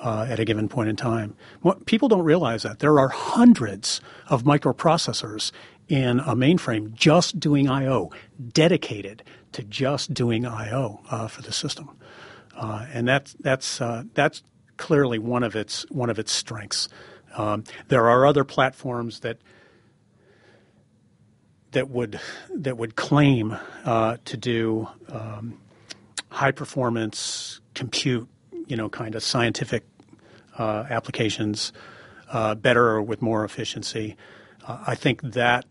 uh, 0.04 0.26
at 0.28 0.38
a 0.38 0.44
given 0.44 0.68
point 0.68 0.88
in 0.88 0.96
time. 0.96 1.34
What, 1.62 1.86
people 1.86 2.08
don't 2.08 2.22
realize 2.22 2.62
that 2.62 2.78
there 2.78 3.00
are 3.00 3.08
hundreds 3.08 4.00
of 4.28 4.44
microprocessors 4.44 5.50
in 5.88 6.20
a 6.20 6.36
mainframe 6.36 6.92
just 6.92 7.40
doing 7.40 7.68
I/O, 7.68 8.12
dedicated 8.52 9.22
to 9.52 9.62
just 9.62 10.14
doing 10.14 10.46
I/O 10.46 11.00
uh, 11.10 11.26
for 11.26 11.42
the 11.42 11.52
system, 11.52 11.90
uh, 12.56 12.86
and 12.92 13.08
that's 13.08 13.34
that's 13.40 13.80
uh, 13.80 14.04
that's 14.14 14.42
clearly 14.76 15.18
one 15.18 15.42
of 15.42 15.56
its 15.56 15.84
one 15.90 16.10
of 16.10 16.18
its 16.18 16.32
strengths. 16.32 16.88
Um, 17.36 17.64
there 17.88 18.08
are 18.08 18.26
other 18.26 18.44
platforms 18.44 19.20
that 19.20 19.38
that 21.72 21.90
would 21.90 22.20
that 22.54 22.76
would 22.76 22.96
claim 22.96 23.56
uh, 23.84 24.18
to 24.24 24.36
do 24.36 24.88
um, 25.08 25.58
high 26.30 26.52
performance 26.52 27.60
compute, 27.74 28.28
you 28.66 28.76
know, 28.76 28.88
kind 28.88 29.14
of 29.14 29.22
scientific 29.22 29.84
uh, 30.58 30.84
applications 30.90 31.72
uh, 32.32 32.54
better 32.54 32.88
or 32.88 33.02
with 33.02 33.22
more 33.22 33.44
efficiency. 33.44 34.16
Uh, 34.66 34.82
I 34.86 34.94
think 34.94 35.22
that 35.22 35.64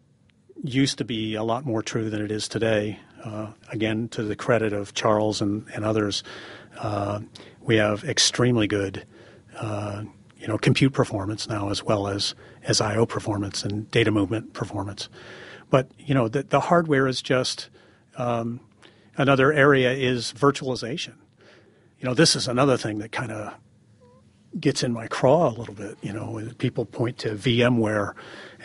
used 0.63 0.97
to 0.99 1.05
be 1.05 1.35
a 1.35 1.43
lot 1.43 1.65
more 1.65 1.81
true 1.81 2.09
than 2.09 2.21
it 2.21 2.31
is 2.31 2.47
today. 2.47 2.99
Uh, 3.23 3.47
again, 3.69 4.09
to 4.09 4.23
the 4.23 4.35
credit 4.35 4.73
of 4.73 4.93
Charles 4.93 5.41
and, 5.41 5.65
and 5.73 5.85
others, 5.85 6.23
uh, 6.79 7.21
we 7.61 7.77
have 7.77 8.03
extremely 8.03 8.67
good 8.67 9.05
you 10.43 10.49
know, 10.49 10.57
compute 10.57 10.91
performance 10.91 11.47
now 11.47 11.69
as 11.69 11.85
well 11.85 12.05
as, 12.05 12.35
as 12.63 12.81
I/O 12.81 13.05
performance 13.05 13.63
and 13.63 13.89
data 13.91 14.11
movement 14.11 14.51
performance. 14.51 15.07
But 15.69 15.89
you 15.97 16.13
know, 16.13 16.27
the, 16.27 16.43
the 16.43 16.59
hardware 16.59 17.07
is 17.07 17.21
just 17.21 17.69
um, 18.17 18.59
another 19.15 19.53
area 19.53 19.93
is 19.93 20.33
virtualization. 20.33 21.13
You 21.97 22.09
know, 22.09 22.13
this 22.13 22.35
is 22.35 22.49
another 22.49 22.75
thing 22.75 22.97
that 22.97 23.13
kind 23.13 23.31
of 23.31 23.53
gets 24.59 24.83
in 24.83 24.93
my 24.93 25.07
craw 25.07 25.49
a 25.49 25.55
little 25.55 25.73
bit. 25.73 25.97
You 26.01 26.13
know, 26.13 26.49
people 26.57 26.85
point 26.85 27.17
to 27.19 27.35
VMware 27.35 28.13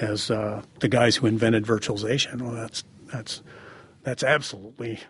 as 0.01 0.31
uh, 0.31 0.63
the 0.81 0.89
guys 0.89 1.17
who 1.17 1.27
invented 1.27 1.65
virtualization. 1.65 2.43
Well, 2.43 2.53
that's 2.53 2.85
that's 3.07 3.43
that's 4.03 4.23
absolutely 4.23 5.01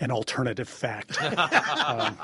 an 0.00 0.10
alternative 0.10 0.68
fact. 0.68 1.20
um, 1.22 2.16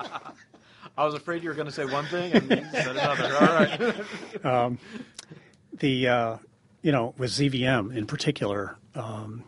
I 0.96 1.04
was 1.04 1.14
afraid 1.14 1.42
you 1.42 1.48
were 1.48 1.54
going 1.54 1.66
to 1.66 1.72
say 1.72 1.86
one 1.86 2.04
thing 2.06 2.32
and 2.32 2.50
you 2.50 2.64
said 2.72 2.96
another. 2.96 3.36
All 3.36 4.44
right. 4.44 4.44
um, 4.44 4.78
the 5.78 6.08
uh, 6.08 6.36
you 6.82 6.92
know 6.92 7.14
with 7.16 7.30
z/VM 7.30 7.96
in 7.96 8.06
particular, 8.06 8.76
um, 8.94 9.44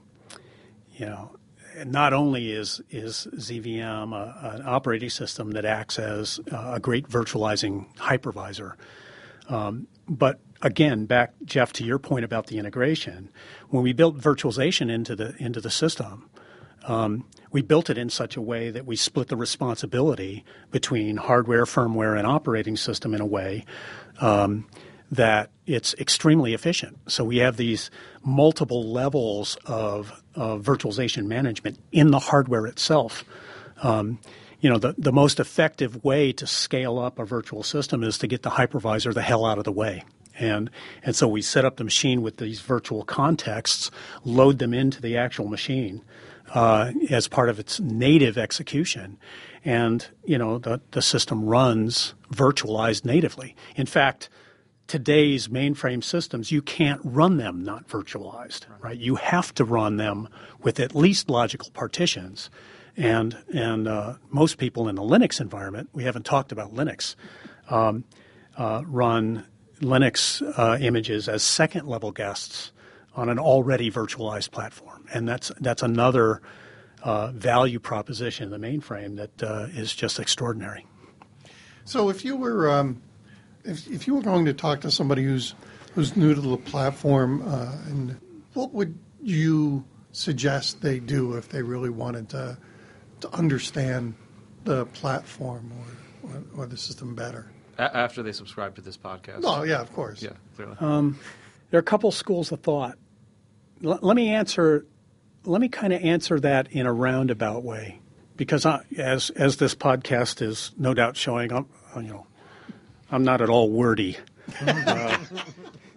you 0.97 1.07
know, 1.07 1.37
not 1.85 2.13
only 2.13 2.53
is 2.53 2.81
is 2.91 3.27
z/VM 3.39 4.15
a, 4.15 4.55
an 4.55 4.63
operating 4.67 5.11
system 5.11 5.53
that 5.53 5.65
acts 5.65 5.99
as 5.99 6.41
a 6.53 6.79
great 6.81 7.09
virtualizing 7.09 7.87
hypervisor, 7.97 8.75
um, 9.49 9.87
but 10.09 10.41
again, 10.63 11.07
back 11.07 11.35
Jeff 11.45 11.73
to 11.75 11.85
your 11.85 11.99
point 11.99 12.25
about 12.25 12.47
the 12.47 12.59
integration, 12.59 13.31
when 13.69 13.83
we 13.83 13.93
built 13.93 14.19
virtualization 14.19 14.91
into 14.91 15.15
the 15.15 15.35
into 15.39 15.61
the 15.61 15.71
system, 15.71 16.29
um, 16.87 17.25
we 17.51 17.63
built 17.63 17.91
it 17.91 17.99
in 17.99 18.11
such 18.11 18.37
a 18.37 18.43
way 18.43 18.71
that 18.71 18.87
we 18.87 18.97
split 18.97 19.29
the 19.29 19.37
responsibility 19.37 20.45
between 20.71 21.17
hardware, 21.17 21.65
firmware, 21.65 22.19
and 22.19 22.27
operating 22.27 22.77
system 22.77 23.15
in 23.15 23.21
a 23.21 23.27
way 23.27 23.65
um, 24.21 24.67
that 25.15 25.51
it's 25.67 25.95
extremely 25.95 26.55
efficient. 26.55 26.99
So 27.07 27.25
we 27.25 27.39
have 27.39 27.57
these 27.57 27.91
multiple 28.23 28.93
levels 28.93 29.57
of, 29.67 30.21
virtualization 30.37 31.27
management 31.27 31.79
in 31.93 32.11
the 32.11 32.19
hardware 32.19 32.67
itself. 32.67 33.25
Um, 33.85 34.19
you 34.59 34.69
know, 34.69 34.79
the, 34.79 34.95
the 34.99 35.13
most 35.13 35.39
effective 35.39 36.03
way 36.03 36.33
to 36.33 36.47
scale 36.47 36.99
up 36.99 37.21
a 37.21 37.25
virtual 37.25 37.63
system 37.63 38.03
is 38.03 38.19
to 38.19 38.27
get 38.27 38.43
the 38.43 38.51
hypervisor 38.51 39.15
the 39.15 39.23
hell 39.23 39.45
out 39.45 39.59
of 39.59 39.65
the 39.65 39.71
way. 39.71 40.03
And, 40.37 40.71
and 41.05 41.15
so 41.15 41.29
we 41.29 41.41
set 41.41 41.65
up 41.65 41.77
the 41.77 41.85
machine 41.85 42.21
with 42.21 42.39
these 42.39 42.61
virtual 42.61 43.05
contexts, 43.05 43.93
load 44.25 44.59
them 44.59 44.75
into 44.75 45.01
the 45.01 45.17
actual 45.17 45.47
machine, 45.47 46.03
uh, 46.53 46.91
as 47.11 47.29
part 47.29 47.49
of 47.49 47.61
its 47.61 47.79
native 47.79 48.37
execution. 48.37 49.17
And, 49.65 50.05
you 50.25 50.37
know, 50.37 50.59
the, 50.59 50.81
the 50.91 51.03
system 51.03 51.45
runs 51.45 52.15
virtualized 52.33 53.05
natively. 53.05 53.55
In 53.77 53.87
fact, 53.87 54.29
today's 54.87 55.49
mainframe 55.49 56.03
systems, 56.03 56.53
you 56.53 56.63
can't 56.63 57.01
run 57.05 57.37
them 57.37 57.63
not 57.63 57.89
virtualized, 57.89 58.67
right? 58.81 58.99
You 58.99 59.17
have 59.17 59.55
to 59.55 59.65
run 59.65 59.97
them 59.97 60.29
with 60.63 60.79
at 60.81 60.95
least 60.95 61.31
logical 61.31 61.71
partitions. 61.71 62.51
And, 62.97 63.37
and 63.53 63.89
uh, 63.89 64.15
most 64.31 64.59
people 64.59 64.89
in 64.89 64.95
the 64.95 65.03
Linux 65.03 65.41
environment, 65.41 65.89
we 65.93 66.05
haven't 66.05 66.25
talked 66.25 66.53
about 66.53 66.75
Linux, 66.75 67.17
um, 67.69 68.05
uh, 68.57 68.83
run 68.87 69.47
Linux 69.81 70.43
uh, 70.59 70.79
images 70.81 71.29
as 71.29 71.43
second 71.43 71.87
level 71.89 72.13
guests 72.13 72.73
on 73.17 73.29
an 73.29 73.39
already 73.39 73.91
virtualized 73.91 74.51
platform, 74.51 75.07
and 75.13 75.29
that's 75.29 75.53
that's 75.61 75.83
another 75.83 76.43
uh, 77.03 77.31
value 77.33 77.79
proposition 77.79 78.53
in 78.53 78.61
the 78.61 78.67
mainframe 78.67 79.17
that 79.17 79.43
uh, 79.43 79.67
is 79.73 79.95
just 79.95 80.19
extraordinary. 80.19 80.87
So, 81.85 82.09
if 82.09 82.25
you 82.25 82.37
were 82.37 82.71
um, 82.71 83.03
if, 83.65 83.87
if 83.89 84.07
you 84.07 84.15
were 84.15 84.23
going 84.23 84.45
to 84.45 84.55
talk 84.55 84.81
to 84.83 84.91
somebody 84.91 85.25
who's 85.25 85.55
who's 85.95 86.17
new 86.17 86.35
to 86.35 86.41
the 86.41 86.57
platform, 86.57 87.43
uh, 87.47 87.73
and 87.89 88.21
what 88.55 88.73
would 88.73 88.99
you 89.23 89.85
suggest 90.13 90.83
they 90.83 90.99
do 90.99 91.35
if 91.35 91.49
they 91.49 91.63
really 91.63 91.91
wanted 91.91 92.29
to 92.31 92.59
to 93.21 93.31
understand 93.31 94.15
the 94.65 94.87
platform 94.87 95.73
or, 96.25 96.31
or, 96.31 96.63
or 96.63 96.67
the 96.67 96.77
system 96.77 97.15
better? 97.15 97.51
A- 97.79 97.97
after 97.97 98.23
they 98.23 98.33
subscribe 98.33 98.75
to 98.77 98.81
this 98.81 98.97
podcast. 98.97 99.41
Oh, 99.45 99.63
yeah, 99.63 99.81
of 99.81 99.93
course. 99.93 100.23
Yeah, 100.23 100.31
clearly. 100.57 100.77
There 100.79 101.79
are 101.79 101.81
a 101.81 101.83
couple 101.83 102.11
schools 102.13 102.53
of 102.53 102.61
thought. 102.61 102.97
L- 103.85 103.99
let 104.03 104.15
me 104.17 104.29
answer. 104.29 104.87
Let 105.45 105.61
me 105.61 105.69
kind 105.69 105.93
of 105.93 106.03
answer 106.03 106.41
that 106.41 106.73
in 106.73 106.87
a 106.87 106.93
roundabout 106.93 107.65
way, 107.65 108.01
because 108.37 108.65
I, 108.65 108.83
as 108.97 109.31
as 109.31 109.57
this 109.59 109.75
podcast 109.75 110.41
is 110.41 110.73
no 110.79 110.95
doubt 110.95 111.17
showing, 111.17 111.53
I'm 111.53 111.67
you 111.97 112.03
know, 112.03 112.27
I'm 113.15 113.23
not 113.23 113.41
at 113.41 113.49
all 113.49 113.71
wordy. 113.71 114.19
uh, 114.61 115.19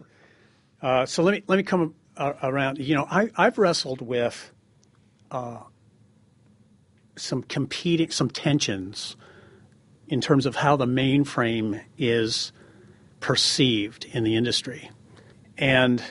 uh, 0.84 1.06
so 1.08 1.24
let 1.24 1.32
me 1.32 1.44
let 1.48 1.58
me 1.58 1.64
come 1.64 1.96
uh, 2.16 2.34
around. 2.44 2.78
You 2.78 2.94
know, 2.94 3.08
I 3.10 3.32
I've 3.36 3.58
wrestled 3.58 4.02
with 4.02 4.52
uh, 5.32 5.62
some 7.16 7.42
competing 7.42 8.12
some 8.12 8.30
tensions 8.30 9.16
in 10.08 10.22
terms 10.22 10.46
of 10.46 10.58
how 10.58 10.76
the 10.76 10.86
mainframe 10.86 11.82
is 11.98 12.52
perceived 13.20 14.06
in 14.06 14.24
the 14.24 14.36
industry. 14.36 14.92
And 15.58 16.04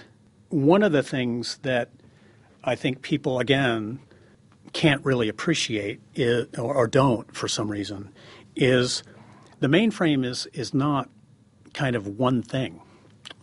one 0.49 0.83
of 0.83 0.91
the 0.91 1.05
things 1.05 1.59
that 1.59 1.91
I 2.65 2.75
think 2.75 3.03
people, 3.03 3.39
again, 3.39 4.01
can't 4.73 5.05
really 5.05 5.29
appreciate 5.29 6.01
is, 6.17 6.49
or, 6.59 6.75
or 6.75 6.89
don't 6.89 7.33
for 7.33 7.47
some 7.47 7.71
reason 7.71 8.13
is 8.57 9.05
the 9.61 9.69
mainframe 9.69 10.25
is, 10.25 10.47
is 10.53 10.75
not 10.75 11.09
kind 11.73 11.97
of 11.97 12.07
one 12.07 12.43
thing. 12.43 12.81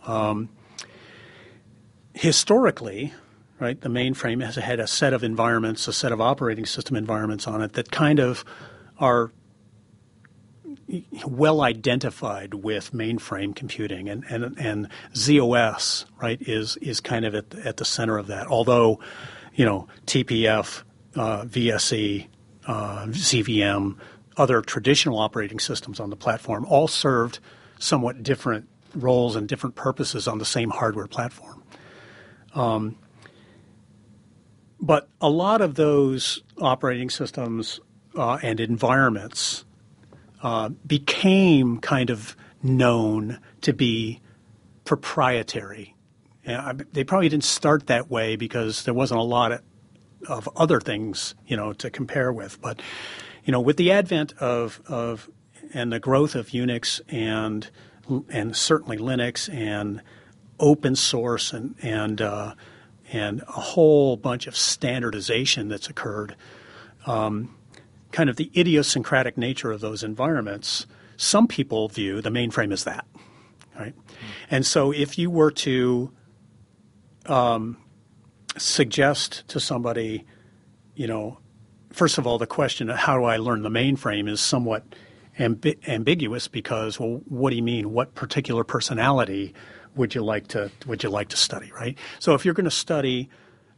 Um, 0.06 0.48
historically, 2.14 3.12
right, 3.58 3.80
the 3.80 3.88
mainframe 3.88 4.44
has 4.44 4.56
had 4.56 4.80
a 4.80 4.86
set 4.86 5.12
of 5.12 5.24
environments, 5.24 5.88
a 5.88 5.92
set 5.92 6.12
of 6.12 6.20
operating 6.20 6.66
system 6.66 6.96
environments 6.96 7.46
on 7.46 7.62
it 7.62 7.72
that 7.74 7.90
kind 7.90 8.18
of 8.18 8.44
are 8.98 9.32
well 11.26 11.62
identified 11.62 12.54
with 12.54 12.92
mainframe 12.92 13.54
computing, 13.54 14.08
and, 14.08 14.24
and, 14.28 14.58
and 14.58 14.88
z/OS 15.16 16.06
right 16.20 16.40
is 16.42 16.76
is 16.78 17.00
kind 17.00 17.24
of 17.24 17.34
at 17.34 17.50
the, 17.50 17.66
at 17.66 17.76
the 17.78 17.84
center 17.84 18.18
of 18.18 18.26
that. 18.26 18.46
Although, 18.46 19.00
you 19.54 19.64
know, 19.64 19.88
TPF, 20.06 20.82
uh, 21.16 21.44
VSE, 21.44 22.26
uh, 22.66 23.06
CVM, 23.06 23.96
other 24.36 24.60
traditional 24.60 25.18
operating 25.18 25.60
systems 25.60 26.00
on 26.00 26.10
the 26.10 26.16
platform 26.16 26.64
all 26.68 26.88
served 26.88 27.38
somewhat 27.78 28.22
different 28.22 28.68
roles 28.94 29.36
and 29.36 29.48
different 29.48 29.74
purposes 29.74 30.28
on 30.28 30.38
the 30.38 30.44
same 30.44 30.70
hardware 30.70 31.06
platform. 31.06 31.62
Um, 32.54 32.96
but 34.80 35.08
a 35.20 35.30
lot 35.30 35.60
of 35.60 35.74
those 35.74 36.42
operating 36.60 37.10
systems 37.10 37.80
uh, 38.16 38.38
and 38.42 38.60
environments 38.60 39.64
uh, 40.42 40.68
became 40.86 41.78
kind 41.78 42.10
of 42.10 42.36
known 42.62 43.40
to 43.62 43.72
be 43.72 44.20
proprietary. 44.84 45.94
I, 46.46 46.74
they 46.92 47.04
probably 47.04 47.28
didn't 47.28 47.44
start 47.44 47.86
that 47.86 48.10
way 48.10 48.36
because 48.36 48.84
there 48.84 48.94
wasn't 48.94 49.20
a 49.20 49.24
lot 49.24 49.52
of, 49.52 49.62
of 50.28 50.48
other 50.56 50.80
things, 50.80 51.34
you 51.46 51.56
know, 51.56 51.72
to 51.74 51.90
compare 51.90 52.32
with. 52.32 52.60
But, 52.60 52.82
you 53.44 53.52
know, 53.52 53.60
with 53.60 53.76
the 53.76 53.90
advent 53.90 54.32
of, 54.38 54.80
of 54.86 55.30
and 55.72 55.92
the 55.92 56.00
growth 56.00 56.34
of 56.34 56.48
Unix 56.48 57.00
and 57.08 57.68
and 58.28 58.54
certainly 58.56 58.98
Linux 58.98 59.52
and 59.52 60.02
open 60.60 60.94
source 60.96 61.52
and 61.52 61.74
and 61.82 62.20
uh, 62.20 62.54
and 63.12 63.42
a 63.42 63.52
whole 63.52 64.16
bunch 64.16 64.46
of 64.46 64.56
standardization 64.56 65.68
that's 65.68 65.88
occurred. 65.88 66.36
Um, 67.06 67.54
kind 68.12 68.30
of 68.30 68.36
the 68.36 68.50
idiosyncratic 68.56 69.36
nature 69.36 69.72
of 69.72 69.80
those 69.80 70.02
environments, 70.02 70.86
some 71.16 71.48
people 71.48 71.88
view 71.88 72.22
the 72.22 72.30
mainframe 72.30 72.72
as 72.72 72.84
that, 72.84 73.04
right? 73.78 73.94
And 74.50 74.64
so 74.64 74.92
if 74.92 75.18
you 75.18 75.30
were 75.30 75.50
to 75.50 76.12
um, 77.26 77.76
suggest 78.56 79.46
to 79.48 79.58
somebody, 79.58 80.24
you 80.94 81.08
know, 81.08 81.38
first 81.94 82.18
of 82.18 82.26
all, 82.26 82.38
the 82.38 82.46
question 82.46 82.90
of 82.90 82.96
how 82.96 83.18
do 83.18 83.24
I 83.24 83.36
learn 83.36 83.62
the 83.62 83.70
mainframe 83.70 84.28
is 84.28 84.40
somewhat 84.40 84.84
ambi- 85.38 85.78
ambiguous 85.88 86.48
because, 86.48 86.98
well, 86.98 87.22
what 87.28 87.50
do 87.50 87.56
you 87.56 87.62
mean? 87.62 87.92
What 87.92 88.14
particular 88.14 88.64
personality 88.64 89.54
would 89.94 90.14
you 90.14 90.24
like 90.24 90.48
to 90.48 90.70
would 90.86 91.02
you 91.02 91.10
like 91.10 91.28
to 91.28 91.36
study, 91.36 91.70
right? 91.72 91.96
So 92.18 92.34
if 92.34 92.44
you're 92.44 92.54
going 92.54 92.64
to 92.64 92.70
study 92.70 93.30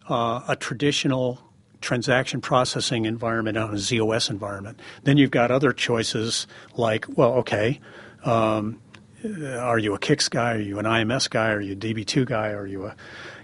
uh, 0.08 0.40
a 0.48 0.56
traditional 0.56 1.40
transaction 1.80 2.40
processing 2.40 3.04
environment 3.04 3.58
on 3.58 3.74
a 3.74 3.78
z/OS 3.78 4.30
environment. 4.30 4.80
Then 5.04 5.18
you've 5.18 5.30
got 5.30 5.50
other 5.50 5.72
choices 5.72 6.46
like, 6.74 7.04
well, 7.16 7.34
okay, 7.34 7.80
um, 8.24 8.80
are 9.24 9.78
you 9.78 9.94
a 9.94 9.98
CICS 9.98 10.30
guy? 10.30 10.54
Are 10.54 10.60
you 10.60 10.78
an 10.78 10.86
IMS 10.86 11.28
guy? 11.28 11.50
Are 11.50 11.60
you 11.60 11.72
a 11.72 11.76
DB2 11.76 12.26
guy? 12.26 12.48
Are 12.48 12.66
you 12.66 12.86
a, 12.86 12.96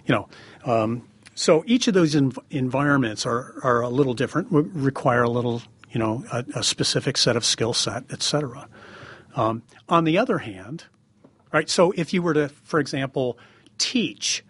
you 0.06 0.14
know, 0.14 0.28
um, 0.64 1.06
so 1.34 1.64
each 1.66 1.88
of 1.88 1.94
those 1.94 2.14
env- 2.14 2.38
environments 2.50 3.26
are, 3.26 3.54
are 3.62 3.80
a 3.80 3.88
little 3.88 4.14
different, 4.14 4.48
require 4.50 5.22
a 5.22 5.30
little, 5.30 5.62
you 5.90 5.98
know, 5.98 6.24
a, 6.32 6.44
a 6.56 6.62
specific 6.62 7.16
set 7.16 7.36
of 7.36 7.44
skill 7.44 7.72
set, 7.72 8.04
et 8.10 8.22
cetera. 8.22 8.68
Um, 9.34 9.62
on 9.88 10.04
the 10.04 10.18
other 10.18 10.38
hand, 10.38 10.84
right, 11.52 11.68
so 11.68 11.92
if 11.96 12.12
you 12.12 12.22
were 12.22 12.34
to, 12.34 12.48
for 12.48 12.80
example, 12.80 13.38
teach 13.78 14.44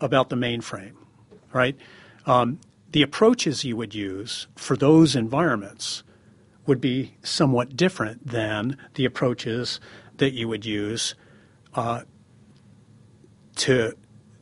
about 0.00 0.28
the 0.28 0.36
mainframe, 0.36 0.94
right, 1.52 1.76
um, 2.26 2.60
the 2.90 3.02
approaches 3.02 3.64
you 3.64 3.76
would 3.76 3.94
use 3.94 4.46
for 4.54 4.76
those 4.76 5.16
environments 5.16 6.02
would 6.66 6.80
be 6.80 7.14
somewhat 7.22 7.74
different 7.76 8.26
than 8.26 8.76
the 8.94 9.04
approaches 9.04 9.80
that 10.18 10.32
you 10.32 10.46
would 10.46 10.64
use 10.64 11.14
uh, 11.74 12.02
to 13.56 13.96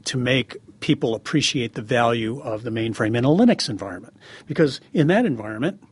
to 0.04 0.18
make 0.18 0.56
people 0.80 1.14
appreciate 1.14 1.74
the 1.74 1.82
value 1.82 2.40
of 2.40 2.62
the 2.62 2.70
mainframe 2.70 3.16
in 3.16 3.24
a 3.24 3.28
Linux 3.28 3.68
environment. 3.68 4.16
Because 4.46 4.80
in 4.92 5.06
that 5.08 5.24
environment, 5.26 5.82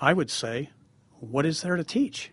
I 0.00 0.12
would 0.12 0.30
say, 0.30 0.70
what 1.20 1.46
is 1.46 1.62
there 1.62 1.76
to 1.76 1.84
teach? 1.84 2.30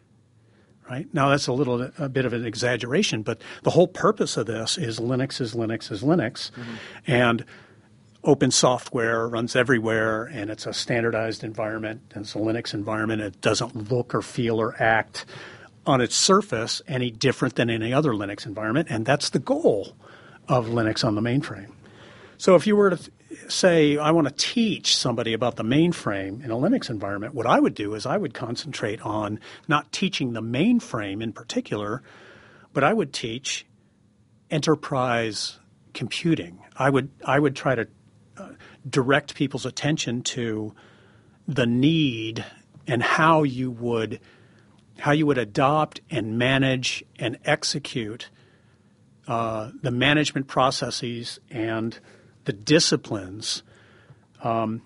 Right 0.90 1.08
now, 1.14 1.30
that's 1.30 1.48
a 1.48 1.54
little 1.54 1.90
a 1.98 2.10
bit 2.10 2.26
of 2.26 2.34
an 2.34 2.46
exaggeration, 2.46 3.22
but 3.22 3.40
the 3.64 3.70
whole 3.70 3.88
purpose 3.88 4.36
of 4.36 4.48
this 4.48 4.78
is 4.78 5.00
Linux 5.00 5.40
is 5.40 5.54
Linux 5.54 5.90
is 5.92 6.04
Linux, 6.04 6.52
mm-hmm. 6.52 6.76
and 7.08 7.46
open 8.26 8.52
software 8.52 9.28
runs 9.28 9.56
everywhere 9.56 10.26
and 10.26 10.50
it's 10.50 10.66
a 10.66 10.74
standardized 10.74 11.44
environment 11.44 12.02
and 12.14 12.24
it's 12.24 12.36
a 12.36 12.38
Linux 12.38 12.74
environment. 12.74 13.22
It 13.22 13.42
doesn't 13.42 13.92
look 13.92 14.16
or 14.16 14.22
feel 14.22 14.62
or 14.62 14.82
act 14.82 15.26
on 15.86 16.00
its 16.00 16.16
surface 16.16 16.82
any 16.88 17.12
different 17.12 17.56
than 17.56 17.70
any 17.70 17.94
other 17.94 18.12
Linux 18.12 18.46
environment, 18.46 18.88
and 18.90 19.06
that's 19.06 19.30
the 19.30 19.40
goal 19.40 19.96
of 20.48 20.68
Linux 20.68 21.04
on 21.04 21.16
the 21.16 21.22
mainframe. 21.22 21.72
So 22.38 22.56
if 22.56 22.68
you 22.68 22.76
were 22.76 22.90
to 22.90 23.12
say, 23.48 23.98
I 23.98 24.12
want 24.12 24.28
to 24.28 24.34
teach 24.34 24.96
somebody 24.96 25.34
about 25.34 25.56
the 25.56 25.64
mainframe 25.64 26.44
in 26.44 26.52
a 26.52 26.56
Linux 26.56 26.90
environment, 26.90 27.34
what 27.34 27.46
I 27.46 27.60
would 27.60 27.76
do 27.76 27.94
is 27.96 28.06
I 28.06 28.18
would 28.18 28.34
concentrate 28.34 29.02
on 29.02 29.40
not 29.68 29.92
teaching 29.92 30.34
the 30.34 30.42
mainframe 30.42 31.22
in 31.24 31.34
particular, 31.34 32.02
but 32.74 32.84
I 32.84 32.94
would 32.94 33.14
teach 33.14 33.66
enterprise 34.52 35.60
computing. 35.94 36.60
I 36.76 36.90
would 36.90 37.10
I 37.26 37.40
would 37.40 37.56
try 37.56 37.76
to 37.76 37.88
uh, 38.38 38.50
direct 38.90 39.36
people's 39.36 39.66
attention 39.66 40.22
to 40.24 40.74
the 41.48 41.66
need 41.66 42.44
and 42.88 43.02
how 43.02 43.44
you 43.44 43.72
would 43.72 44.20
how 45.00 45.12
you 45.12 45.26
would 45.26 45.38
adopt 45.38 46.02
and 46.10 46.38
manage 46.38 47.04
and 47.18 47.38
execute 47.46 48.30
uh, 49.28 49.72
the 49.82 49.92
management 49.92 50.48
processes 50.48 51.40
and 51.50 52.00
the 52.46 52.54
disciplines 52.54 53.64
um, 54.42 54.82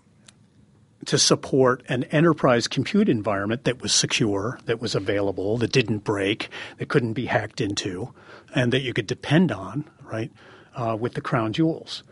to 1.06 1.18
support 1.18 1.84
an 1.90 2.04
enterprise 2.06 2.68
compute 2.68 3.10
environment 3.10 3.64
that 3.64 3.82
was 3.82 3.94
secure, 3.94 4.60
that 4.66 4.82
was 4.82 4.94
available, 4.94 5.58
that 5.58 5.72
didn't 5.72 6.00
break, 6.00 6.50
that 6.78 6.90
couldn't 6.90 7.14
be 7.14 7.26
hacked 7.26 7.62
into, 7.62 8.14
and 8.54 8.72
that 8.74 8.82
you 8.82 8.94
could 8.94 9.08
depend 9.08 9.52
on, 9.52 9.86
right, 10.04 10.32
uh, 10.76 10.96
with 11.00 11.14
the 11.14 11.22
crown 11.22 11.54
jewels. 11.54 12.04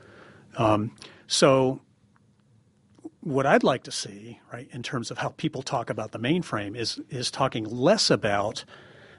Um, 0.58 0.96
so 1.28 1.82
what 3.22 3.46
I'd 3.46 3.64
like 3.64 3.84
to 3.84 3.92
see, 3.92 4.40
right, 4.54 4.68
in 4.72 4.84
terms 4.84 5.12
of 5.12 5.18
how 5.18 5.30
people 5.30 5.62
talk 5.62 5.90
about 5.90 6.12
the 6.12 6.20
mainframe 6.20 6.78
is 6.78 7.00
is 7.10 7.32
talking 7.32 7.66
less 7.66 8.10
about 8.10 8.64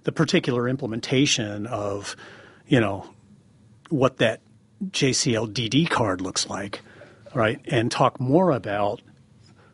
the 0.05 0.13
particular 0.13 0.69
implementation 0.69 1.67
of, 1.67 2.17
you 2.67 2.81
know, 2.81 3.09
what 3.89 4.19
that 4.19 4.41
JCL 4.85 5.53
DD 5.53 5.89
card 5.89 6.21
looks 6.21 6.49
like, 6.49 6.81
right, 7.35 7.61
and 7.67 7.91
talk 7.91 8.21
more 8.21 8.51
about 8.51 9.01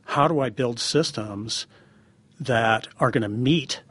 how 0.05 0.29
do 0.29 0.41
I 0.41 0.51
build 0.51 0.79
systems 0.79 1.67
that 2.39 2.89
are 2.99 3.11
going 3.11 3.23
to 3.23 3.29
meet 3.29 3.83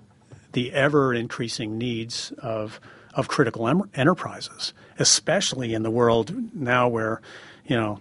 the 0.54 0.72
ever 0.74 1.14
increasing 1.14 1.78
needs 1.78 2.32
of 2.40 2.80
of 3.14 3.28
critical 3.28 3.68
em- 3.68 3.90
enterprises, 3.94 4.74
especially 4.98 5.74
in 5.74 5.84
the 5.84 5.92
world 5.92 6.34
now 6.56 6.88
where, 6.88 7.22
you 7.66 7.76
know, 7.76 8.00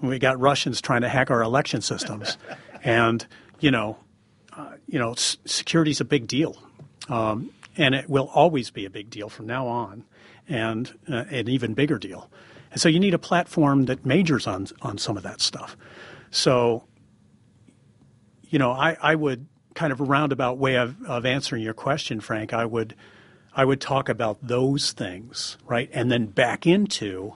we 0.00 0.18
got 0.18 0.40
Russians 0.40 0.80
trying 0.80 1.02
to 1.02 1.10
hack 1.10 1.30
our 1.30 1.42
election 1.42 1.82
systems, 1.82 2.38
and 2.84 3.26
you 3.58 3.70
know, 3.70 3.98
uh, 4.56 4.72
you 4.86 4.98
know, 4.98 5.12
s- 5.12 5.36
security 5.44 5.90
is 5.90 6.00
a 6.00 6.04
big 6.04 6.26
deal. 6.26 6.56
Um, 7.08 7.50
and 7.76 7.94
it 7.94 8.08
will 8.08 8.30
always 8.34 8.70
be 8.70 8.84
a 8.84 8.90
big 8.90 9.10
deal 9.10 9.28
from 9.28 9.46
now 9.46 9.66
on, 9.66 10.04
and 10.50 10.92
uh, 11.08 11.24
an 11.30 11.48
even 11.48 11.72
bigger 11.72 11.98
deal. 11.98 12.30
And 12.72 12.80
so 12.80 12.88
you 12.88 13.00
need 13.00 13.14
a 13.14 13.18
platform 13.18 13.86
that 13.86 14.04
majors 14.04 14.46
on 14.46 14.66
on 14.82 14.98
some 14.98 15.16
of 15.16 15.22
that 15.22 15.40
stuff. 15.40 15.76
So, 16.30 16.84
you 18.48 18.58
know, 18.58 18.72
I, 18.72 18.96
I 19.00 19.14
would 19.14 19.46
kind 19.74 19.92
of 19.92 20.00
a 20.00 20.04
roundabout 20.04 20.58
way 20.58 20.76
of, 20.76 21.02
of 21.04 21.24
answering 21.24 21.62
your 21.62 21.74
question, 21.74 22.20
Frank. 22.20 22.52
I 22.52 22.64
would 22.64 22.94
I 23.54 23.64
would 23.64 23.80
talk 23.80 24.08
about 24.08 24.38
those 24.46 24.92
things, 24.92 25.56
right, 25.66 25.90
and 25.92 26.10
then 26.10 26.26
back 26.26 26.66
into 26.66 27.34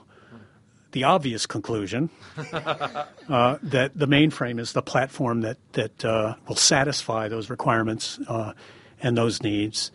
the 0.91 1.03
obvious 1.03 1.45
conclusion 1.45 2.09
uh, 2.53 3.57
that 3.61 3.91
the 3.95 4.07
mainframe 4.07 4.59
is 4.59 4.71
the 4.71 4.81
platform 4.81 5.41
that 5.41 5.57
that 5.73 6.05
uh, 6.05 6.35
will 6.47 6.55
satisfy 6.55 7.27
those 7.27 7.49
requirements 7.49 8.19
uh, 8.27 8.53
and 9.01 9.17
those 9.17 9.43
needs, 9.43 9.91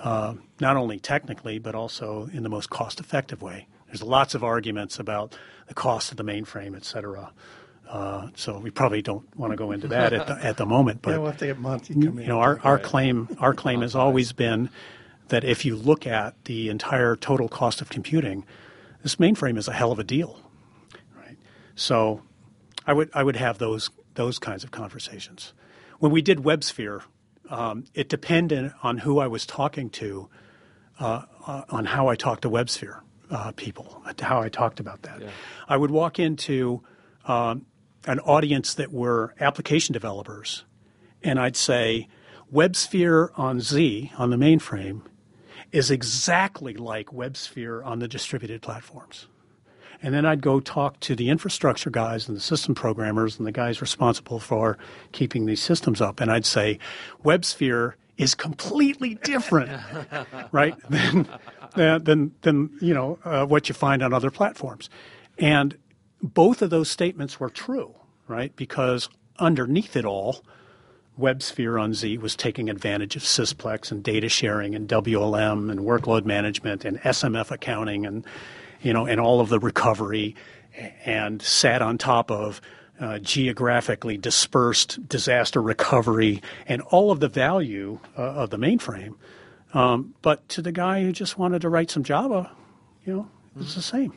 uh, 0.00 0.34
not 0.60 0.76
only 0.76 0.98
technically 0.98 1.58
but 1.58 1.74
also 1.74 2.28
in 2.32 2.42
the 2.42 2.48
most 2.48 2.70
cost-effective 2.70 3.42
way. 3.42 3.66
There's 3.86 4.02
lots 4.02 4.34
of 4.34 4.42
arguments 4.42 4.98
about 4.98 5.36
the 5.68 5.74
cost 5.74 6.10
of 6.10 6.16
the 6.16 6.24
mainframe, 6.24 6.76
et 6.76 6.84
cetera. 6.84 7.32
Uh, 7.88 8.28
so 8.34 8.58
we 8.58 8.70
probably 8.70 9.02
don't 9.02 9.24
want 9.36 9.52
to 9.52 9.56
go 9.56 9.70
into 9.70 9.88
that 9.88 10.12
at 10.12 10.26
the, 10.26 10.44
at 10.44 10.56
the 10.56 10.66
moment. 10.66 11.00
But 11.02 11.10
yeah, 11.12 11.16
we'll 11.18 11.30
have 11.30 11.38
to 11.38 11.46
get 11.46 11.58
Monty 11.58 11.94
come 11.94 12.18
in. 12.18 12.22
you 12.22 12.26
know, 12.28 12.40
our, 12.40 12.58
our 12.64 12.78
claim 12.78 13.36
our 13.38 13.54
claim 13.54 13.82
has 13.82 13.94
always 13.94 14.32
been 14.32 14.70
that 15.28 15.44
if 15.44 15.64
you 15.64 15.76
look 15.76 16.06
at 16.06 16.34
the 16.44 16.70
entire 16.70 17.14
total 17.16 17.48
cost 17.48 17.80
of 17.80 17.88
computing, 17.88 18.44
this 19.02 19.16
mainframe 19.16 19.56
is 19.58 19.68
a 19.68 19.72
hell 19.72 19.92
of 19.92 19.98
a 19.98 20.04
deal, 20.04 20.40
right? 21.16 21.36
So, 21.76 22.22
I 22.86 22.92
would 22.94 23.10
I 23.14 23.22
would 23.22 23.36
have 23.36 23.58
those 23.58 23.90
those 24.14 24.38
kinds 24.38 24.64
of 24.64 24.70
conversations. 24.70 25.52
When 25.98 26.10
we 26.10 26.22
did 26.22 26.38
WebSphere, 26.38 27.02
um, 27.50 27.84
it 27.94 28.08
depended 28.08 28.72
on 28.82 28.98
who 28.98 29.18
I 29.18 29.26
was 29.26 29.46
talking 29.46 29.90
to, 29.90 30.28
uh, 30.98 31.22
uh, 31.46 31.62
on 31.68 31.84
how 31.86 32.08
I 32.08 32.16
talked 32.16 32.42
to 32.42 32.50
WebSphere 32.50 33.00
uh, 33.30 33.52
people, 33.52 34.02
how 34.20 34.40
I 34.40 34.48
talked 34.48 34.80
about 34.80 35.02
that. 35.02 35.20
Yeah. 35.20 35.28
I 35.68 35.76
would 35.76 35.90
walk 35.90 36.18
into 36.18 36.82
um, 37.26 37.66
an 38.06 38.20
audience 38.20 38.74
that 38.74 38.92
were 38.92 39.34
application 39.40 39.92
developers, 39.92 40.64
and 41.22 41.38
I'd 41.38 41.56
say, 41.56 42.08
WebSphere 42.52 43.30
on 43.36 43.60
Z 43.60 44.12
on 44.16 44.30
the 44.30 44.36
mainframe 44.36 45.02
is 45.72 45.90
exactly 45.90 46.74
like 46.74 47.06
WebSphere 47.08 47.84
on 47.84 47.98
the 47.98 48.06
distributed 48.06 48.62
platforms. 48.62 49.26
And 50.02 50.14
then 50.14 50.26
I'd 50.26 50.42
go 50.42 50.60
talk 50.60 51.00
to 51.00 51.14
the 51.14 51.28
infrastructure 51.28 51.90
guys 51.90 52.28
and 52.28 52.36
the 52.36 52.40
system 52.40 52.74
programmers 52.74 53.38
and 53.38 53.46
the 53.46 53.52
guys 53.52 53.80
responsible 53.80 54.38
for 54.38 54.78
keeping 55.12 55.46
these 55.46 55.62
systems 55.62 56.00
up. 56.00 56.20
And 56.20 56.30
I'd 56.30 56.46
say, 56.46 56.78
WebSphere 57.24 57.94
is 58.16 58.34
completely 58.34 59.14
different, 59.14 59.70
right, 60.52 60.76
than, 60.88 61.28
than, 61.74 62.32
than 62.42 62.70
you 62.80 62.94
know, 62.94 63.18
uh, 63.24 63.46
what 63.46 63.68
you 63.68 63.74
find 63.74 64.02
on 64.02 64.12
other 64.12 64.30
platforms. 64.30 64.88
And 65.38 65.76
both 66.22 66.62
of 66.62 66.70
those 66.70 66.90
statements 66.90 67.40
were 67.40 67.50
true, 67.50 67.94
right? 68.28 68.54
Because 68.56 69.08
underneath 69.38 69.96
it 69.96 70.04
all, 70.04 70.44
WebSphere 71.18 71.80
on 71.80 71.94
Z 71.94 72.18
was 72.18 72.34
taking 72.34 72.68
advantage 72.68 73.14
of 73.14 73.22
Sysplex 73.22 73.92
and 73.92 74.02
data 74.02 74.28
sharing 74.28 74.74
and 74.74 74.88
WLM 74.88 75.70
and 75.70 75.80
workload 75.80 76.24
management 76.24 76.84
and 76.84 77.00
SMF 77.02 77.50
accounting 77.50 78.04
and 78.04 78.24
you 78.84 78.92
know 78.92 79.06
and 79.06 79.20
all 79.20 79.40
of 79.40 79.48
the 79.48 79.58
recovery 79.58 80.36
and 81.04 81.42
sat 81.42 81.82
on 81.82 81.98
top 81.98 82.30
of 82.30 82.60
uh, 83.00 83.18
geographically 83.18 84.16
dispersed 84.16 85.08
disaster 85.08 85.60
recovery 85.60 86.40
and 86.66 86.82
all 86.82 87.10
of 87.10 87.20
the 87.20 87.28
value 87.28 87.98
uh, 88.16 88.22
of 88.22 88.50
the 88.50 88.56
mainframe. 88.56 89.14
Um, 89.72 90.14
but 90.22 90.48
to 90.50 90.62
the 90.62 90.70
guy 90.70 91.02
who 91.02 91.10
just 91.10 91.36
wanted 91.36 91.62
to 91.62 91.68
write 91.68 91.90
some 91.90 92.04
Java, 92.04 92.50
you 93.04 93.14
know, 93.14 93.30
it's 93.58 93.74
the 93.74 93.82
same. 93.82 94.12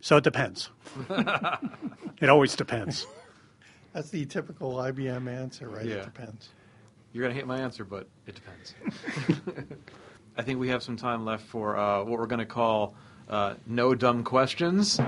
So 0.00 0.16
it 0.16 0.24
depends. 0.24 0.70
it 2.20 2.30
always 2.30 2.56
depends. 2.56 3.06
That's 3.92 4.10
the 4.10 4.24
typical 4.24 4.74
IBM 4.74 5.30
answer, 5.30 5.68
right? 5.68 5.84
Yeah. 5.84 5.96
It 5.96 6.04
depends. 6.04 6.48
You're 7.12 7.22
going 7.22 7.34
to 7.34 7.38
hate 7.38 7.46
my 7.46 7.58
answer, 7.58 7.84
but 7.84 8.08
it 8.26 8.34
depends. 8.34 8.74
I 10.36 10.42
think 10.42 10.60
we 10.60 10.68
have 10.68 10.82
some 10.82 10.96
time 10.96 11.24
left 11.24 11.44
for 11.46 11.76
uh, 11.76 12.04
what 12.04 12.18
we're 12.18 12.26
going 12.26 12.38
to 12.38 12.46
call 12.46 12.94
uh, 13.28 13.54
no 13.66 13.94
dumb 13.94 14.24
questions. 14.24 14.98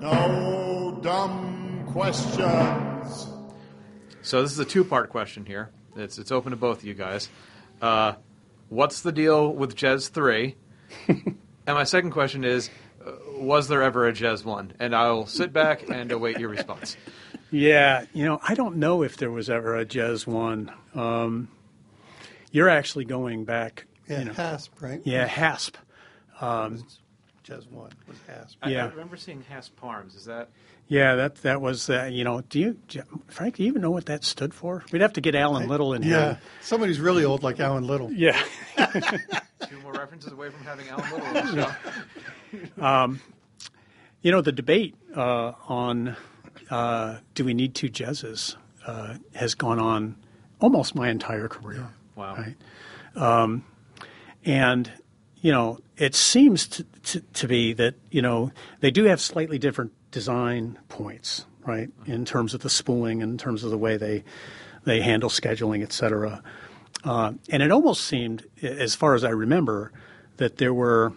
No 0.00 0.98
dumb 1.02 1.84
questions. 1.92 3.28
So 4.22 4.42
this 4.42 4.52
is 4.52 4.58
a 4.58 4.64
two-part 4.64 5.10
question 5.10 5.46
here. 5.46 5.70
It's 5.96 6.18
it's 6.18 6.30
open 6.30 6.50
to 6.50 6.56
both 6.56 6.78
of 6.78 6.84
you 6.84 6.94
guys. 6.94 7.28
Uh, 7.80 8.14
what's 8.68 9.00
the 9.02 9.12
deal 9.12 9.52
with 9.52 9.74
JES 9.74 10.08
three? 10.08 10.56
and 11.08 11.36
my 11.66 11.84
second 11.84 12.10
question 12.10 12.44
is, 12.44 12.70
uh, 13.04 13.12
was 13.38 13.68
there 13.68 13.82
ever 13.82 14.06
a 14.06 14.12
JES 14.12 14.44
one? 14.44 14.72
And 14.78 14.94
I'll 14.94 15.26
sit 15.26 15.52
back 15.52 15.88
and 15.88 16.12
await 16.12 16.38
your 16.38 16.50
response. 16.50 16.96
Yeah, 17.50 18.04
you 18.12 18.24
know, 18.26 18.38
I 18.46 18.54
don't 18.54 18.76
know 18.76 19.02
if 19.02 19.16
there 19.16 19.30
was 19.30 19.48
ever 19.48 19.74
a 19.76 19.84
JES 19.84 20.26
one. 20.26 20.70
Um, 20.94 21.48
you're 22.52 22.68
actually 22.68 23.06
going 23.06 23.44
back. 23.44 23.86
Yeah, 24.08 24.18
you 24.20 24.24
know, 24.26 24.32
HASP, 24.32 24.70
right? 24.80 25.00
yeah, 25.04 25.26
HASP. 25.28 25.74
Just 27.42 27.70
one 27.72 27.90
was 28.06 28.18
HASP. 28.28 28.56
I, 28.62 28.70
Yeah. 28.70 28.84
I 28.84 28.88
remember 28.88 29.16
seeing 29.16 29.42
Hasp 29.48 29.74
Parms. 29.76 30.14
Is 30.14 30.26
that 30.26 30.50
Yeah, 30.86 31.14
that 31.14 31.36
that 31.36 31.62
was. 31.62 31.88
Uh, 31.88 32.04
you 32.12 32.22
know, 32.22 32.42
do 32.42 32.58
you, 32.60 32.76
do 32.88 32.98
you- 32.98 33.22
Frank? 33.28 33.56
Do 33.56 33.62
you 33.62 33.68
even 33.70 33.80
know 33.80 33.90
what 33.90 34.04
that 34.06 34.22
stood 34.22 34.52
for? 34.52 34.84
We'd 34.92 35.00
have 35.00 35.14
to 35.14 35.22
get 35.22 35.34
Alan 35.34 35.66
Little 35.66 35.94
in 35.94 36.02
here. 36.02 36.12
Yeah, 36.12 36.26
here. 36.32 36.40
somebody's 36.60 37.00
really 37.00 37.24
old 37.24 37.42
like 37.42 37.58
Alan 37.58 37.86
Little. 37.86 38.12
Yeah. 38.12 38.38
two 39.66 39.80
more 39.82 39.92
references 39.92 40.30
away 40.30 40.50
from 40.50 40.62
having 40.64 40.88
Alan 40.88 41.10
Little 41.10 41.26
on 41.26 41.34
the 41.34 41.72
show? 42.76 43.14
You 44.20 44.32
know, 44.32 44.40
the 44.40 44.50
debate 44.52 44.96
uh, 45.14 45.52
on 45.68 46.16
uh, 46.70 47.18
do 47.34 47.44
we 47.44 47.54
need 47.54 47.74
two 47.74 47.88
JESes 47.88 48.56
uh, 48.84 49.14
has 49.34 49.54
gone 49.54 49.78
on 49.78 50.16
almost 50.60 50.94
my 50.96 51.08
entire 51.08 51.46
career. 51.48 51.88
Wow. 52.16 52.34
Right. 52.36 52.56
Um, 53.14 53.64
and 54.44 54.90
you 55.40 55.52
know, 55.52 55.78
it 55.96 56.14
seems 56.14 56.66
to, 56.66 56.84
to, 57.04 57.20
to 57.20 57.48
be 57.48 57.72
that 57.74 57.94
you 58.10 58.22
know 58.22 58.50
they 58.80 58.90
do 58.90 59.04
have 59.04 59.20
slightly 59.20 59.58
different 59.58 59.92
design 60.10 60.78
points, 60.88 61.44
right, 61.66 61.90
in 62.06 62.24
terms 62.24 62.54
of 62.54 62.60
the 62.60 62.70
spooling, 62.70 63.20
in 63.20 63.38
terms 63.38 63.64
of 63.64 63.70
the 63.70 63.78
way 63.78 63.96
they 63.96 64.24
they 64.84 65.00
handle 65.00 65.30
scheduling, 65.30 65.82
et 65.82 65.92
cetera. 65.92 66.42
Uh, 67.04 67.32
and 67.50 67.62
it 67.62 67.70
almost 67.70 68.04
seemed, 68.04 68.44
as 68.62 68.94
far 68.94 69.14
as 69.14 69.22
I 69.22 69.30
remember, 69.30 69.92
that 70.38 70.56
there 70.56 70.74
were 70.74 71.12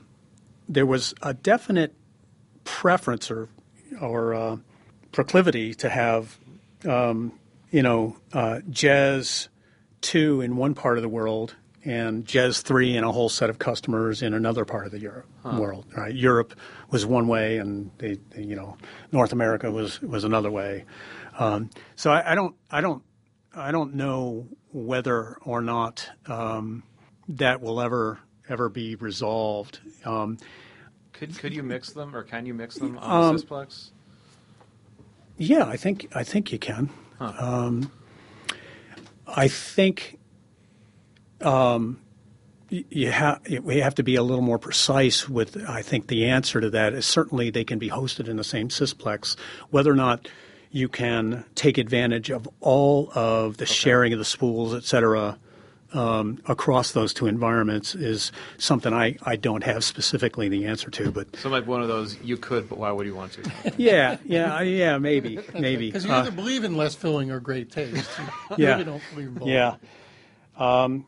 there 0.70 0.86
was 0.86 1.14
a 1.22 1.34
definite 1.34 1.94
preference 2.64 3.32
or 3.32 3.50
or 4.00 4.34
uh, 4.34 4.58
proclivity 5.12 5.74
to 5.76 5.90
have 5.90 6.38
um, 6.88 7.34
you 7.72 7.82
know 7.82 8.18
uh, 8.34 8.60
JES 8.70 9.50
two 10.02 10.42
in 10.42 10.56
one 10.56 10.74
part 10.74 10.98
of 10.98 11.02
the 11.02 11.10
world 11.10 11.56
and 11.84 12.26
JES 12.26 12.62
three 12.62 12.96
and 12.96 13.06
a 13.06 13.12
whole 13.12 13.30
set 13.30 13.50
of 13.50 13.60
customers 13.60 14.22
in 14.22 14.34
another 14.34 14.66
part 14.66 14.86
of 14.86 14.92
the 14.92 15.00
Europe 15.00 15.28
world. 15.44 15.86
Right? 15.96 16.14
Europe 16.14 16.54
was 16.90 17.06
one 17.06 17.28
way, 17.28 17.58
and 17.58 17.92
they, 17.98 18.18
they, 18.30 18.44
you 18.44 18.56
know 18.56 18.78
North 19.12 19.34
America 19.34 19.72
was 19.72 20.02
was 20.02 20.24
another 20.24 20.52
way. 20.52 20.86
Um, 21.40 21.70
so 21.96 22.12
I, 22.12 22.34
I 22.34 22.36
don't 22.36 22.56
I 22.70 22.82
don't 22.82 23.04
I 23.56 23.72
don't 23.72 23.96
know 23.96 24.48
whether 24.72 25.38
or 25.44 25.62
not 25.62 26.10
um, 26.28 26.84
that 27.28 27.62
will 27.62 27.82
ever 27.82 28.20
ever 28.50 28.70
be 28.70 28.96
resolved. 28.96 29.80
Um, 30.06 30.38
Could 31.14 31.38
could 31.38 31.54
you 31.54 31.64
mix 31.64 31.92
them, 31.92 32.16
or 32.16 32.24
can 32.24 32.46
you 32.46 32.54
mix 32.54 32.76
them 32.76 32.98
on 32.98 33.36
the 33.36 33.42
Sysplex? 33.42 33.92
Yeah, 35.38 35.66
I 35.66 35.78
think 35.78 36.08
I 36.16 36.24
think 36.24 36.52
you 36.52 36.60
can. 36.60 36.90
Um, 37.20 37.92
I 39.28 39.48
think 39.48 40.18
um, 41.44 42.00
you 42.70 43.12
have 43.12 43.42
we 43.64 43.78
have 43.80 43.96
to 43.96 44.04
be 44.04 44.16
a 44.16 44.24
little 44.24 44.44
more 44.44 44.58
precise 44.60 45.28
with. 45.28 45.58
I 45.68 45.82
think 45.82 46.08
the 46.08 46.26
answer 46.28 46.62
to 46.62 46.70
that 46.70 46.94
is 46.94 47.06
certainly 47.06 47.50
they 47.50 47.64
can 47.66 47.80
be 47.80 47.90
hosted 47.90 48.28
in 48.30 48.38
the 48.38 48.44
same 48.44 48.70
sysplex. 48.70 49.36
Whether 49.72 49.92
or 49.92 49.96
not 49.96 50.30
you 50.72 50.88
can 50.88 51.44
take 51.56 51.78
advantage 51.78 52.30
of 52.32 52.48
all 52.62 53.12
of 53.14 53.58
the 53.58 53.66
sharing 53.66 54.14
of 54.14 54.20
the 54.20 54.26
spools, 54.26 54.74
et 54.74 54.86
cetera, 54.86 55.38
um, 55.94 56.42
across 56.48 56.94
those 56.94 57.14
two 57.14 57.28
environments 57.28 57.94
is 57.94 58.32
something 58.58 58.94
I, 58.94 59.18
I 59.24 59.36
don't 59.36 59.66
have 59.66 59.84
specifically 59.84 60.48
the 60.48 60.66
answer 60.68 60.90
to. 60.92 61.12
But 61.12 61.36
So 61.36 61.50
like 61.50 61.68
one 61.68 61.82
of 61.82 61.90
those, 61.90 62.18
you 62.24 62.38
could, 62.38 62.70
but 62.70 62.78
why 62.78 62.90
would 62.90 63.06
you 63.06 63.16
want 63.16 63.34
to? 63.34 63.74
yeah, 63.78 64.16
yeah, 64.24 64.62
yeah, 64.62 64.98
maybe, 64.98 65.40
maybe. 65.54 65.88
Because 65.92 66.06
you 66.06 66.14
Uh, 66.14 66.20
either 66.22 66.32
believe 66.32 66.64
in 66.64 66.78
less 66.78 66.96
filling 66.96 67.32
or 67.32 67.42
great 67.42 67.70
taste. 67.70 68.10
You 68.52 68.56
Yeah. 68.64 68.70
really 68.72 68.86
don't 68.86 69.04
believe 69.14 69.28
in 69.28 69.34
both. 69.34 69.48
Yeah. 69.50 69.76
Um, 70.58 71.06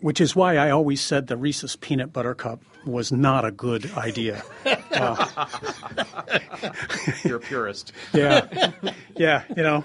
which 0.00 0.20
is 0.20 0.36
why 0.36 0.56
I 0.56 0.70
always 0.70 1.00
said 1.00 1.26
the 1.26 1.36
Reese's 1.36 1.76
peanut 1.76 2.12
butter 2.12 2.34
cup 2.34 2.62
was 2.84 3.10
not 3.10 3.44
a 3.44 3.50
good 3.50 3.90
idea. 3.96 4.42
You're 7.24 7.36
a 7.36 7.40
purist. 7.40 7.92
Yeah, 8.12 8.70
yeah, 9.16 9.42
you 9.56 9.62
know, 9.62 9.84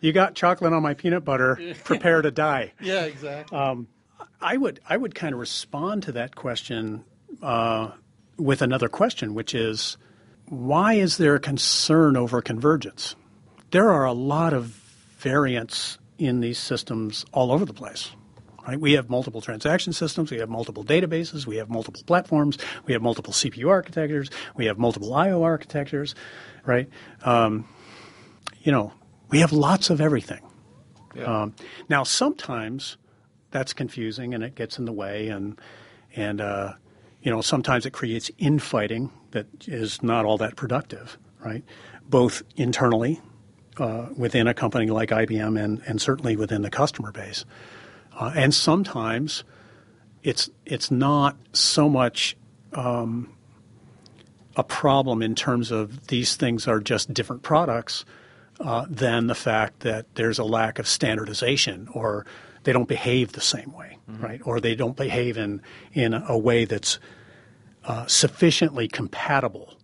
you 0.00 0.12
got 0.12 0.34
chocolate 0.34 0.72
on 0.72 0.82
my 0.82 0.94
peanut 0.94 1.24
butter, 1.24 1.74
prepare 1.84 2.22
to 2.22 2.30
die. 2.30 2.72
Yeah, 2.80 3.04
exactly. 3.04 3.58
I 4.42 4.56
would 4.56 4.80
I 4.88 4.96
would 4.96 5.14
kind 5.14 5.34
of 5.34 5.40
respond 5.40 6.04
to 6.04 6.12
that 6.12 6.34
question 6.34 7.04
uh, 7.42 7.90
with 8.38 8.62
another 8.62 8.88
question, 8.88 9.34
which 9.34 9.54
is 9.54 9.98
why 10.46 10.94
is 10.94 11.18
there 11.18 11.34
a 11.34 11.40
concern 11.40 12.16
over 12.16 12.40
convergence? 12.40 13.16
There 13.70 13.90
are 13.90 14.04
a 14.04 14.12
lot 14.12 14.52
of 14.52 14.64
variants 15.18 15.98
in 16.18 16.40
these 16.40 16.58
systems 16.58 17.24
all 17.32 17.52
over 17.52 17.64
the 17.64 17.74
place. 17.74 18.10
Right? 18.66 18.78
We 18.78 18.92
have 18.92 19.08
multiple 19.08 19.40
transaction 19.40 19.92
systems, 19.92 20.30
we 20.30 20.38
have 20.38 20.48
multiple 20.48 20.84
databases, 20.84 21.46
we 21.46 21.56
have 21.56 21.70
multiple 21.70 22.02
platforms, 22.06 22.58
we 22.86 22.92
have 22.92 23.02
multiple 23.02 23.32
CPU 23.32 23.68
architectures, 23.68 24.30
we 24.56 24.66
have 24.66 24.78
multiple 24.78 25.12
I/O 25.14 25.42
architectures, 25.42 26.14
right? 26.64 26.88
Um, 27.22 27.66
you 28.62 28.70
know, 28.70 28.92
we 29.30 29.40
have 29.40 29.52
lots 29.52 29.90
of 29.90 30.00
everything. 30.00 30.42
Yeah. 31.14 31.24
Um, 31.24 31.54
now, 31.88 32.02
sometimes 32.04 32.96
that's 33.50 33.72
confusing 33.72 34.34
and 34.34 34.44
it 34.44 34.54
gets 34.54 34.78
in 34.78 34.84
the 34.84 34.92
way, 34.92 35.28
and 35.28 35.60
and 36.14 36.40
uh, 36.40 36.74
you 37.22 37.30
know 37.30 37.40
sometimes 37.40 37.86
it 37.86 37.92
creates 37.92 38.30
infighting 38.38 39.10
that 39.32 39.46
is 39.66 40.02
not 40.02 40.24
all 40.24 40.38
that 40.38 40.56
productive, 40.56 41.18
right? 41.44 41.64
Both 42.08 42.42
internally 42.56 43.20
uh, 43.78 44.08
within 44.16 44.46
a 44.46 44.54
company 44.54 44.86
like 44.86 45.10
IBM 45.10 45.60
and 45.62 45.82
and 45.86 46.00
certainly 46.00 46.36
within 46.36 46.62
the 46.62 46.70
customer 46.70 47.12
base, 47.12 47.44
uh, 48.20 48.32
and 48.36 48.54
sometimes 48.54 49.42
it's 50.22 50.50
it's 50.66 50.90
not 50.90 51.36
so 51.52 51.88
much 51.88 52.36
um, 52.74 53.32
a 54.56 54.62
problem 54.62 55.22
in 55.22 55.34
terms 55.34 55.70
of 55.70 56.08
these 56.08 56.36
things 56.36 56.68
are 56.68 56.80
just 56.80 57.12
different 57.14 57.42
products 57.42 58.04
uh, 58.60 58.84
than 58.88 59.26
the 59.26 59.34
fact 59.34 59.80
that 59.80 60.14
there's 60.16 60.38
a 60.38 60.44
lack 60.44 60.78
of 60.78 60.86
standardization 60.86 61.88
or 61.94 62.26
they 62.64 62.72
don't 62.74 62.88
behave 62.88 63.32
the 63.32 63.40
same 63.40 63.72
way, 63.72 63.96
right? 64.20 64.40
Or 64.44 64.60
they 64.60 64.74
don't 64.74 64.96
behave 64.96 65.38
in 65.38 65.62
in 65.94 66.12
a 66.12 66.36
way 66.36 66.66
that's 66.66 66.98
uh, 67.84 68.06
sufficiently 68.06 68.86
compatible, 68.86 69.74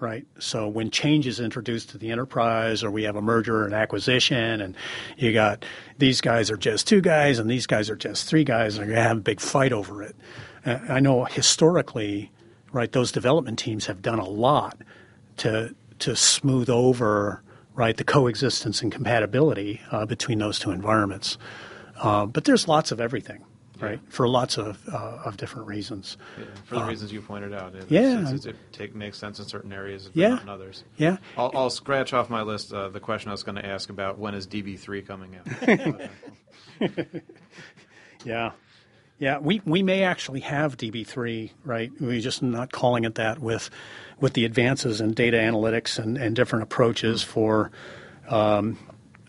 right? 0.00 0.26
So 0.38 0.68
when 0.68 0.90
change 0.90 1.26
is 1.26 1.40
introduced 1.40 1.90
to 1.90 1.98
the 1.98 2.10
enterprise, 2.10 2.82
or 2.82 2.90
we 2.90 3.04
have 3.04 3.16
a 3.16 3.22
merger 3.22 3.64
and 3.64 3.74
acquisition, 3.74 4.60
and 4.60 4.76
you 5.16 5.32
got 5.32 5.64
these 5.98 6.20
guys 6.20 6.50
are 6.50 6.56
just 6.56 6.86
two 6.88 7.00
guys, 7.00 7.38
and 7.38 7.50
these 7.50 7.66
guys 7.66 7.90
are 7.90 7.96
just 7.96 8.28
three 8.28 8.44
guys, 8.44 8.76
and 8.76 8.86
you're 8.86 8.96
gonna 8.96 9.08
have 9.08 9.18
a 9.18 9.20
big 9.20 9.40
fight 9.40 9.72
over 9.72 10.02
it. 10.02 10.16
I 10.64 11.00
know 11.00 11.24
historically, 11.24 12.30
right? 12.72 12.90
Those 12.92 13.12
development 13.12 13.58
teams 13.58 13.86
have 13.86 14.02
done 14.02 14.18
a 14.18 14.28
lot 14.28 14.78
to 15.38 15.74
to 16.00 16.16
smooth 16.16 16.70
over 16.70 17.42
right 17.74 17.96
the 17.96 18.04
coexistence 18.04 18.82
and 18.82 18.90
compatibility 18.90 19.80
uh, 19.90 20.06
between 20.06 20.38
those 20.38 20.58
two 20.58 20.70
environments. 20.70 21.38
Uh, 21.98 22.26
but 22.26 22.44
there's 22.44 22.66
lots 22.66 22.92
of 22.92 23.00
everything, 23.00 23.44
right? 23.80 24.00
For 24.08 24.28
lots 24.28 24.58
of 24.58 24.78
uh, 24.88 25.22
of 25.24 25.36
different 25.36 25.66
reasons. 25.68 26.16
Yeah, 26.38 26.44
for 26.64 26.74
the 26.76 26.84
reasons 26.84 27.12
you 27.12 27.20
pointed 27.20 27.52
out. 27.54 27.74
It, 27.74 27.86
yeah. 27.88 28.12
it's- 28.20 28.28
it's- 28.32 28.46
it 28.46 28.56
take, 28.72 28.94
makes 28.94 29.18
sense 29.18 29.38
in 29.38 29.44
certain 29.46 29.72
areas, 29.72 30.06
but 30.06 30.16
Yeah. 30.16 30.28
not 30.30 30.42
in 30.42 30.48
others. 30.48 30.84
Yeah. 30.96 31.16
I'll, 31.36 31.50
I'll 31.54 31.70
scratch 31.70 32.12
off 32.12 32.30
my 32.30 32.42
list 32.42 32.72
uh, 32.72 32.88
the 32.88 33.00
question 33.00 33.28
I 33.28 33.32
was 33.32 33.42
going 33.42 33.56
to 33.56 33.66
ask 33.66 33.90
about 33.90 34.18
when 34.18 34.34
is 34.34 34.46
DB3 34.46 35.06
coming 35.06 35.36
out. 35.36 36.90
Yeah. 38.24 38.52
Yeah, 39.18 39.38
we, 39.38 39.60
we 39.66 39.82
may 39.82 40.02
actually 40.04 40.40
have 40.40 40.76
DB3, 40.78 41.50
right? 41.64 41.90
We're 42.00 42.20
just 42.20 42.42
not 42.42 42.72
calling 42.72 43.04
it 43.04 43.16
that 43.16 43.38
with 43.38 43.68
with 44.18 44.32
the 44.34 44.44
advances 44.46 45.00
in 45.00 45.12
data 45.12 45.36
analytics 45.38 45.98
and, 45.98 46.16
and 46.18 46.34
different 46.36 46.62
approaches 46.62 47.22
for 47.22 47.70
um, 48.28 48.78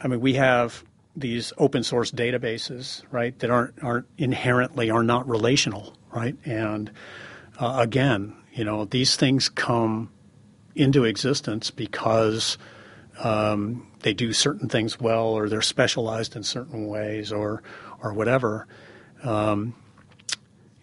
I 0.02 0.08
mean 0.08 0.20
we 0.22 0.34
have 0.36 0.84
these 1.15 1.54
open 1.58 1.84
source 1.84 2.12
databases, 2.12 3.04
right, 3.12 3.38
that 3.39 3.50
aren't 3.50 3.84
aren't 3.84 4.08
inherently 4.17 4.89
are 4.89 5.04
not 5.04 5.28
relational, 5.28 5.95
right? 6.12 6.36
And 6.45 6.91
uh, 7.60 7.78
again, 7.80 8.36
you 8.54 8.63
know, 8.63 8.86
these 8.86 9.15
things 9.15 9.50
come 9.50 10.10
into 10.76 11.04
existence 11.04 11.71
because 11.71 12.58
um, 13.19 13.88
they 14.02 14.13
do 14.13 14.34
certain 14.34 14.69
things 14.69 15.00
well, 15.00 15.28
or 15.28 15.50
they're 15.50 15.62
specialized 15.62 16.36
in 16.36 16.43
certain 16.43 16.88
ways, 16.88 17.32
or 17.32 17.62
or 18.02 18.13
whatever. 18.13 18.67
Um, 19.24 19.76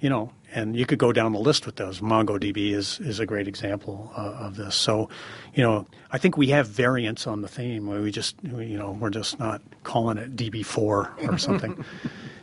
you 0.01 0.09
know, 0.09 0.33
and 0.55 0.77
you 0.77 0.87
could 0.87 0.99
go 0.99 1.13
down 1.13 1.33
the 1.33 1.39
list 1.39 1.67
with 1.67 1.77
those. 1.77 2.01
MongoDB 2.01 2.73
is 2.73 3.01
is 3.01 3.21
a 3.21 3.27
great 3.27 3.49
example 3.49 4.13
uh, 4.17 4.47
of 4.47 4.57
this. 4.57 4.75
So, 4.75 5.09
you 5.55 5.63
know, 5.63 5.87
I 6.11 6.19
think 6.19 6.37
we 6.37 6.49
have 6.49 6.69
variants 6.69 7.27
on 7.27 7.43
the 7.43 7.49
theme. 7.49 7.87
Where 7.87 8.01
We 8.01 8.11
just, 8.11 8.37
you 8.43 8.79
know, 8.79 8.93
we're 8.93 9.11
just 9.11 9.39
not 9.39 9.63
calling 9.83 10.19
it 10.19 10.37
DB4 10.37 10.79
or 10.79 11.39
something. 11.39 11.85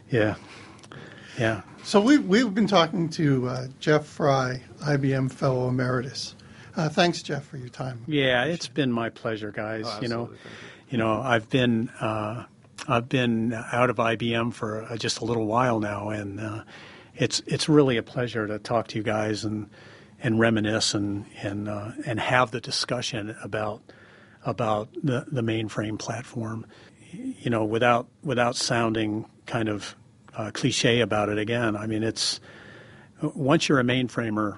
yeah, 0.10 0.36
yeah. 1.40 1.62
So 1.84 2.02
we, 2.02 2.18
we've 2.18 2.54
been 2.54 2.68
talking 2.68 3.10
to 3.10 3.48
uh, 3.48 3.68
Jeff 3.80 4.06
Frey, 4.08 4.64
IBM 4.82 5.32
Fellow 5.32 5.70
Emeritus. 5.70 6.36
Uh, 6.76 6.90
thanks, 6.90 7.22
Jeff, 7.22 7.46
for 7.46 7.58
your 7.58 7.70
time. 7.70 8.04
Yeah, 8.08 8.44
it's 8.46 8.68
been 8.68 8.92
my 8.92 9.10
pleasure, 9.10 9.52
guys. 9.52 9.86
Oh, 9.88 10.00
you 10.02 10.08
know, 10.08 10.32
you 10.90 10.98
know, 10.98 11.22
I've 11.22 11.50
been 11.50 11.90
uh, 11.90 12.46
I've 12.88 13.08
been 13.10 13.54
out 13.54 13.90
of 13.90 13.98
IBM 13.98 14.54
for 14.54 14.84
uh, 14.84 14.98
just 14.98 15.20
a 15.20 15.26
little 15.26 15.46
while 15.46 15.80
now, 15.80 16.10
and 16.10 16.40
uh, 16.40 16.64
it's 17.18 17.42
it's 17.46 17.70
really 17.70 17.98
a 17.98 18.04
pleasure 18.04 18.48
to 18.48 18.60
talk 18.60 18.88
to 18.90 18.98
you 18.98 19.04
guys 19.04 19.44
and 19.44 19.70
and 20.22 20.40
reminisce 20.40 20.94
and 20.94 21.26
and 21.42 21.68
uh, 21.70 21.92
and 22.06 22.20
have 22.20 22.52
the 22.52 22.62
discussion 22.62 23.36
about 23.44 23.82
about 24.46 24.90
the 25.04 25.26
the 25.32 25.42
mainframe 25.42 25.98
platform. 25.98 26.66
You 27.12 27.50
know, 27.50 27.64
without 27.64 28.08
without 28.24 28.56
sounding 28.56 29.26
kind 29.46 29.70
of 29.70 29.96
uh, 30.36 30.52
cliche 30.54 31.02
about 31.02 31.30
it 31.30 31.38
again. 31.38 31.76
I 31.76 31.88
mean, 31.88 32.04
it's 32.04 32.40
once 33.22 33.70
you're 33.70 33.80
a 33.80 33.84
mainframer, 33.84 34.58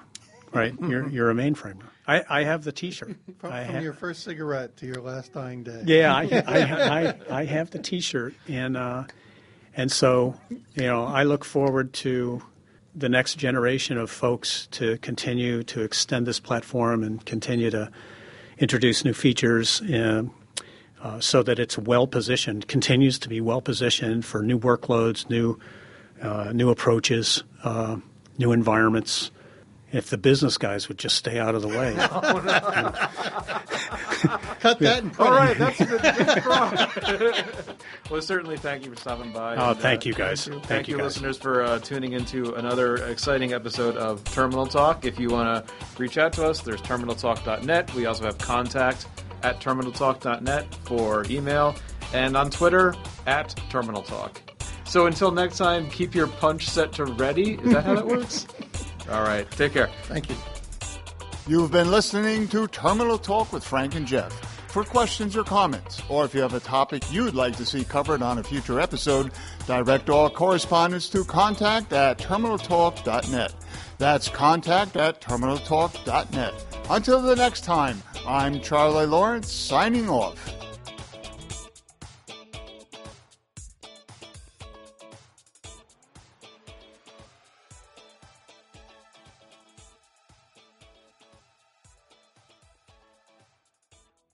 right? 0.52 0.74
You're 0.80 1.08
you're 1.08 1.30
a 1.30 1.34
mainframer. 1.34 1.84
I, 2.06 2.24
I 2.28 2.44
have 2.44 2.64
the 2.64 2.72
T-shirt. 2.72 3.16
From, 3.38 3.52
I 3.52 3.66
from 3.66 3.82
your 3.82 3.92
first 3.92 4.24
cigarette 4.24 4.78
to 4.78 4.86
your 4.86 5.02
last 5.02 5.34
dying 5.34 5.62
day. 5.62 5.82
yeah, 5.84 6.14
I, 6.14 6.22
I, 6.22 6.58
I, 7.08 7.40
I 7.40 7.44
have 7.44 7.70
the 7.70 7.78
T-shirt, 7.78 8.34
and 8.48 8.78
uh, 8.78 9.04
and 9.78 9.90
so 9.90 10.34
you 10.74 10.82
know, 10.82 11.04
I 11.04 11.22
look 11.22 11.44
forward 11.44 11.92
to 11.94 12.42
the 12.94 13.08
next 13.08 13.36
generation 13.36 13.96
of 13.96 14.10
folks 14.10 14.66
to 14.72 14.98
continue 14.98 15.62
to 15.62 15.82
extend 15.82 16.26
this 16.26 16.40
platform 16.40 17.02
and 17.02 17.24
continue 17.24 17.70
to 17.70 17.90
introduce 18.58 19.04
new 19.04 19.14
features. 19.14 19.80
Uh, 19.82 20.24
uh, 21.00 21.20
so 21.20 21.44
that 21.44 21.60
it's 21.60 21.78
well 21.78 22.08
positioned, 22.08 22.66
continues 22.66 23.20
to 23.20 23.28
be 23.28 23.40
well 23.40 23.60
positioned 23.60 24.24
for 24.24 24.42
new 24.42 24.58
workloads, 24.58 25.30
new 25.30 25.56
uh, 26.20 26.50
new 26.52 26.70
approaches, 26.70 27.44
uh, 27.62 27.96
new 28.36 28.50
environments. 28.50 29.30
If 29.90 30.10
the 30.10 30.18
business 30.18 30.58
guys 30.58 30.88
would 30.88 30.98
just 30.98 31.16
stay 31.16 31.38
out 31.38 31.54
of 31.54 31.62
the 31.62 31.68
way. 31.68 31.94
Cut 34.60 34.78
that 34.80 35.02
and 35.02 35.12
put 35.12 35.26
All 35.26 35.54
that's 35.54 35.78
good. 35.78 36.02
Good 36.02 36.40
strong. 36.40 36.76
well, 38.10 38.20
certainly 38.20 38.56
thank 38.56 38.84
you 38.84 38.90
for 38.90 38.96
stopping 38.96 39.32
by. 39.32 39.54
Oh, 39.54 39.70
and, 39.70 39.80
thank 39.80 40.02
uh, 40.02 40.08
you, 40.08 40.14
guys. 40.14 40.46
Thank, 40.46 40.64
Thank 40.64 40.88
you, 40.88 40.96
you, 40.96 41.02
guys. 41.02 41.16
listeners, 41.16 41.38
for 41.38 41.62
uh, 41.62 41.78
tuning 41.78 42.14
into 42.14 42.54
another 42.54 42.96
exciting 43.06 43.52
episode 43.52 43.96
of 43.96 44.24
Terminal 44.24 44.66
Talk. 44.66 45.04
If 45.04 45.20
you 45.20 45.28
want 45.28 45.66
to 45.66 45.74
reach 46.02 46.18
out 46.18 46.32
to 46.34 46.46
us, 46.46 46.62
there's 46.62 46.82
terminaltalk.net. 46.82 47.94
We 47.94 48.06
also 48.06 48.24
have 48.24 48.38
contact 48.38 49.06
at 49.44 49.60
terminaltalk.net 49.60 50.74
for 50.84 51.24
email, 51.30 51.76
and 52.12 52.36
on 52.36 52.50
Twitter 52.50 52.94
at 53.26 53.54
terminaltalk. 53.70 54.38
So 54.84 55.06
until 55.06 55.30
next 55.30 55.58
time, 55.58 55.88
keep 55.90 56.14
your 56.14 56.26
punch 56.26 56.68
set 56.68 56.92
to 56.94 57.04
ready. 57.04 57.54
Is 57.54 57.72
that 57.72 57.84
how 57.84 57.94
that 57.94 58.06
works? 58.06 58.46
All 59.10 59.22
right, 59.22 59.50
take 59.52 59.72
care. 59.72 59.90
Thank 60.04 60.28
you. 60.28 60.36
You've 61.46 61.72
been 61.72 61.90
listening 61.90 62.46
to 62.48 62.66
Terminal 62.68 63.18
Talk 63.18 63.52
with 63.52 63.64
Frank 63.64 63.94
and 63.94 64.06
Jeff. 64.06 64.32
For 64.68 64.84
questions 64.84 65.34
or 65.34 65.44
comments, 65.44 66.02
or 66.10 66.26
if 66.26 66.34
you 66.34 66.42
have 66.42 66.52
a 66.52 66.60
topic 66.60 67.02
you'd 67.10 67.34
like 67.34 67.56
to 67.56 67.64
see 67.64 67.84
covered 67.84 68.20
on 68.20 68.36
a 68.36 68.42
future 68.42 68.78
episode, 68.78 69.32
direct 69.66 70.10
all 70.10 70.28
correspondence 70.28 71.08
to 71.08 71.24
contact 71.24 71.94
at 71.94 72.18
terminaltalk.net. 72.18 73.54
That's 73.96 74.28
contact 74.28 74.96
at 74.96 75.22
terminaltalk.net. 75.22 76.66
Until 76.90 77.22
the 77.22 77.34
next 77.34 77.62
time, 77.64 78.02
I'm 78.26 78.60
Charlie 78.60 79.06
Lawrence 79.06 79.50
signing 79.50 80.10
off. 80.10 80.57